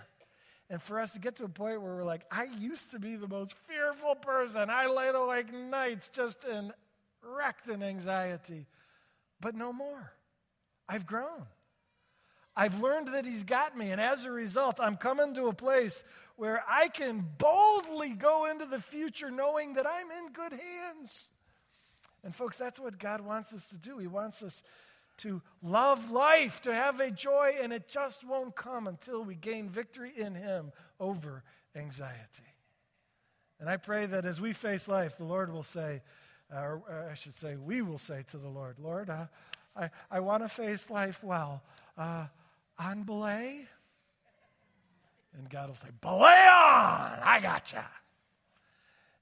And 0.70 0.82
for 0.82 1.00
us 1.00 1.14
to 1.14 1.20
get 1.20 1.36
to 1.38 1.46
a 1.46 1.50
point 1.50 1.82
where 1.82 1.96
we're 1.96 2.04
like, 2.04 2.26
I 2.32 2.48
used 2.60 2.92
to 2.92 3.00
be 3.00 3.16
the 3.16 3.28
most 3.28 3.54
fearful 3.68 4.16
person. 4.16 4.70
I 4.70 4.88
laid 4.88 5.16
awake 5.16 5.54
nights 5.54 6.10
just 6.10 6.46
in 6.46 6.72
wrecked 7.24 7.70
in 7.70 7.82
anxiety, 7.82 8.68
but 9.40 9.56
no 9.56 9.72
more. 9.72 10.14
I've 10.88 11.06
grown. 11.06 11.46
I've 12.56 12.80
learned 12.82 13.10
that 13.10 13.26
He's 13.26 13.44
got 13.44 13.78
me. 13.78 13.92
And 13.92 14.00
as 14.00 14.26
a 14.26 14.32
result, 14.32 14.80
I'm 14.80 14.98
coming 14.98 15.34
to 15.36 15.48
a 15.48 15.54
place 15.54 16.04
where 16.36 16.64
I 16.70 16.90
can 16.90 17.26
boldly 17.38 18.10
go 18.10 18.46
into 18.46 18.66
the 18.66 18.80
future 18.80 19.32
knowing 19.32 19.74
that 19.74 19.88
I'm 19.88 20.12
in 20.12 20.34
good 20.34 20.52
hands. 20.52 21.32
And, 22.24 22.36
folks, 22.36 22.58
that's 22.58 22.80
what 22.80 22.98
God 23.00 23.22
wants 23.22 23.54
us 23.54 23.68
to 23.70 23.78
do. 23.78 23.98
He 23.98 24.08
wants 24.08 24.42
us 24.42 24.64
to 25.18 25.42
love 25.62 26.12
life, 26.12 26.62
to 26.64 26.74
have 26.74 27.00
a 27.00 27.12
joy, 27.12 27.56
and 27.62 27.72
it 27.72 27.88
just 27.88 28.24
won't 28.24 28.56
come 28.56 28.88
until 28.88 29.24
we 29.24 29.36
gain 29.36 29.70
victory 29.70 30.12
in 30.16 30.36
Him 30.36 30.72
over 31.00 31.44
anxiety. 31.76 32.44
And 33.60 33.70
I 33.70 33.78
pray 33.78 34.06
that 34.06 34.26
as 34.26 34.42
we 34.42 34.54
face 34.54 34.88
life, 34.88 35.18
the 35.18 35.24
Lord 35.24 35.52
will 35.52 35.64
say, 35.64 36.02
uh, 36.54 36.60
or 36.60 37.08
I 37.10 37.14
should 37.14 37.36
say, 37.36 37.56
we 37.56 37.82
will 37.82 37.98
say 37.98 38.24
to 38.32 38.38
the 38.38 38.50
Lord, 38.50 38.80
Lord, 38.80 39.10
uh, 39.10 39.28
I, 39.76 39.90
I 40.10 40.20
want 40.20 40.44
to 40.44 40.50
face 40.50 40.90
life 40.90 41.24
well. 41.24 41.62
Uh, 41.98 42.26
on 42.80 43.04
belay? 43.04 43.68
And 45.38 45.50
God 45.50 45.70
will 45.70 45.76
say, 45.76 45.90
belay 46.02 46.48
on! 46.48 47.20
I 47.24 47.40
gotcha. 47.42 47.86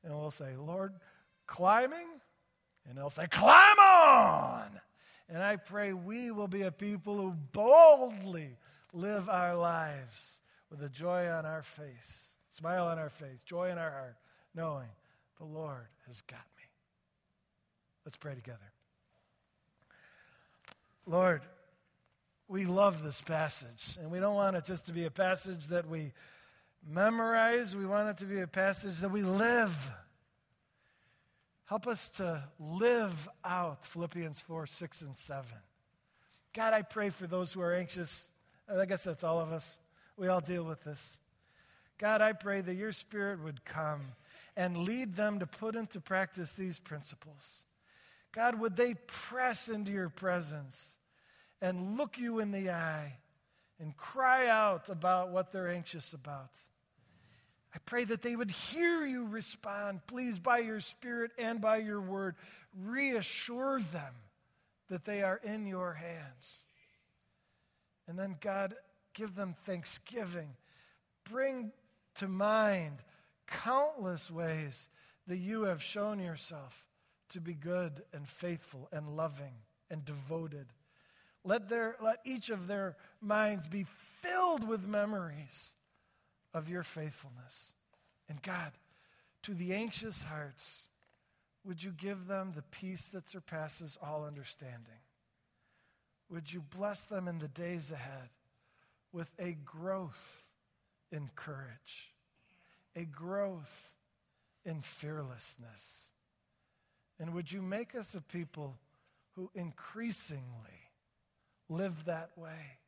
And 0.03 0.17
we'll 0.17 0.31
say, 0.31 0.55
Lord, 0.57 0.93
climbing? 1.47 2.07
And 2.89 2.97
he'll 2.97 3.09
say, 3.09 3.27
climb 3.27 3.79
on! 3.79 4.81
And 5.29 5.41
I 5.41 5.55
pray 5.55 5.93
we 5.93 6.31
will 6.31 6.47
be 6.47 6.63
a 6.63 6.71
people 6.71 7.17
who 7.17 7.31
boldly 7.51 8.57
live 8.93 9.29
our 9.29 9.55
lives 9.55 10.41
with 10.69 10.81
a 10.83 10.89
joy 10.89 11.29
on 11.29 11.45
our 11.45 11.61
face, 11.61 12.33
smile 12.49 12.87
on 12.87 12.99
our 12.99 13.09
face, 13.09 13.41
joy 13.43 13.69
in 13.69 13.77
our 13.77 13.91
heart, 13.91 14.17
knowing 14.53 14.89
the 15.37 15.45
Lord 15.45 15.87
has 16.07 16.21
got 16.21 16.45
me. 16.57 16.63
Let's 18.05 18.17
pray 18.17 18.35
together. 18.35 18.59
Lord, 21.05 21.41
we 22.47 22.65
love 22.65 23.03
this 23.03 23.21
passage, 23.21 23.97
and 24.01 24.11
we 24.11 24.19
don't 24.19 24.35
want 24.35 24.55
it 24.57 24.65
just 24.65 24.85
to 24.87 24.91
be 24.91 25.05
a 25.05 25.11
passage 25.11 25.67
that 25.67 25.87
we 25.87 26.11
memorize, 26.85 27.75
we 27.75 27.85
want 27.85 28.09
it 28.09 28.17
to 28.17 28.25
be 28.25 28.41
a 28.41 28.47
passage 28.47 28.99
that 28.99 29.11
we 29.11 29.21
live. 29.21 29.93
Help 31.71 31.87
us 31.87 32.09
to 32.09 32.43
live 32.59 33.29
out 33.45 33.85
Philippians 33.85 34.41
4, 34.41 34.65
6, 34.65 35.01
and 35.03 35.15
7. 35.15 35.45
God, 36.53 36.73
I 36.73 36.81
pray 36.81 37.09
for 37.11 37.27
those 37.27 37.53
who 37.53 37.61
are 37.61 37.73
anxious. 37.73 38.29
I 38.67 38.83
guess 38.83 39.05
that's 39.05 39.23
all 39.23 39.39
of 39.39 39.53
us. 39.53 39.79
We 40.17 40.27
all 40.27 40.41
deal 40.41 40.65
with 40.65 40.83
this. 40.83 41.17
God, 41.97 42.21
I 42.21 42.33
pray 42.33 42.59
that 42.59 42.75
your 42.75 42.91
spirit 42.91 43.41
would 43.41 43.63
come 43.63 44.01
and 44.57 44.79
lead 44.79 45.15
them 45.15 45.39
to 45.39 45.47
put 45.47 45.77
into 45.77 46.01
practice 46.01 46.55
these 46.55 46.77
principles. 46.77 47.63
God, 48.33 48.59
would 48.59 48.75
they 48.75 48.95
press 49.07 49.69
into 49.69 49.93
your 49.93 50.09
presence 50.09 50.97
and 51.61 51.95
look 51.95 52.17
you 52.17 52.39
in 52.39 52.51
the 52.51 52.71
eye 52.71 53.13
and 53.79 53.95
cry 53.95 54.47
out 54.47 54.89
about 54.89 55.29
what 55.29 55.53
they're 55.53 55.69
anxious 55.69 56.11
about? 56.11 56.59
I 57.73 57.79
pray 57.85 58.03
that 58.05 58.21
they 58.21 58.35
would 58.35 58.51
hear 58.51 59.05
you 59.05 59.25
respond. 59.25 60.01
Please, 60.07 60.39
by 60.39 60.59
your 60.59 60.81
Spirit 60.81 61.31
and 61.37 61.61
by 61.61 61.77
your 61.77 62.01
word, 62.01 62.35
reassure 62.77 63.79
them 63.79 64.13
that 64.89 65.05
they 65.05 65.23
are 65.23 65.39
in 65.43 65.65
your 65.65 65.93
hands. 65.93 66.63
And 68.07 68.19
then, 68.19 68.35
God, 68.41 68.75
give 69.13 69.35
them 69.35 69.55
thanksgiving. 69.65 70.49
Bring 71.29 71.71
to 72.15 72.27
mind 72.27 72.97
countless 73.47 74.29
ways 74.29 74.89
that 75.27 75.37
you 75.37 75.63
have 75.63 75.81
shown 75.81 76.19
yourself 76.19 76.85
to 77.29 77.39
be 77.39 77.53
good 77.53 78.03
and 78.13 78.27
faithful 78.27 78.89
and 78.91 79.15
loving 79.15 79.53
and 79.89 80.03
devoted. 80.03 80.67
Let, 81.45 81.69
their, 81.69 81.95
let 82.03 82.17
each 82.25 82.49
of 82.49 82.67
their 82.67 82.97
minds 83.21 83.67
be 83.67 83.85
filled 84.21 84.67
with 84.67 84.85
memories 84.85 85.73
of 86.53 86.69
your 86.69 86.83
faithfulness. 86.83 87.73
And 88.29 88.41
God, 88.41 88.71
to 89.43 89.53
the 89.53 89.73
anxious 89.73 90.23
hearts, 90.23 90.87
would 91.63 91.83
you 91.83 91.91
give 91.91 92.27
them 92.27 92.53
the 92.55 92.61
peace 92.61 93.09
that 93.09 93.29
surpasses 93.29 93.97
all 94.01 94.25
understanding? 94.25 95.01
Would 96.29 96.51
you 96.51 96.61
bless 96.61 97.03
them 97.03 97.27
in 97.27 97.39
the 97.39 97.47
days 97.47 97.91
ahead 97.91 98.29
with 99.11 99.29
a 99.37 99.57
growth 99.65 100.43
in 101.11 101.29
courage, 101.35 102.13
a 102.95 103.03
growth 103.03 103.91
in 104.65 104.81
fearlessness? 104.81 106.09
And 107.19 107.33
would 107.33 107.51
you 107.51 107.61
make 107.61 107.95
us 107.95 108.15
a 108.15 108.21
people 108.21 108.77
who 109.35 109.51
increasingly 109.53 110.89
live 111.69 112.05
that 112.05 112.31
way 112.35 112.79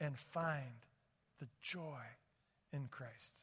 and 0.00 0.16
find 0.16 0.86
the 1.40 1.48
joy 1.60 2.00
in 2.72 2.88
Christ. 2.90 3.42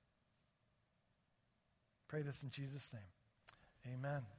Pray 2.07 2.21
this 2.21 2.43
in 2.43 2.49
Jesus' 2.49 2.91
name. 2.93 3.95
Amen. 3.95 4.38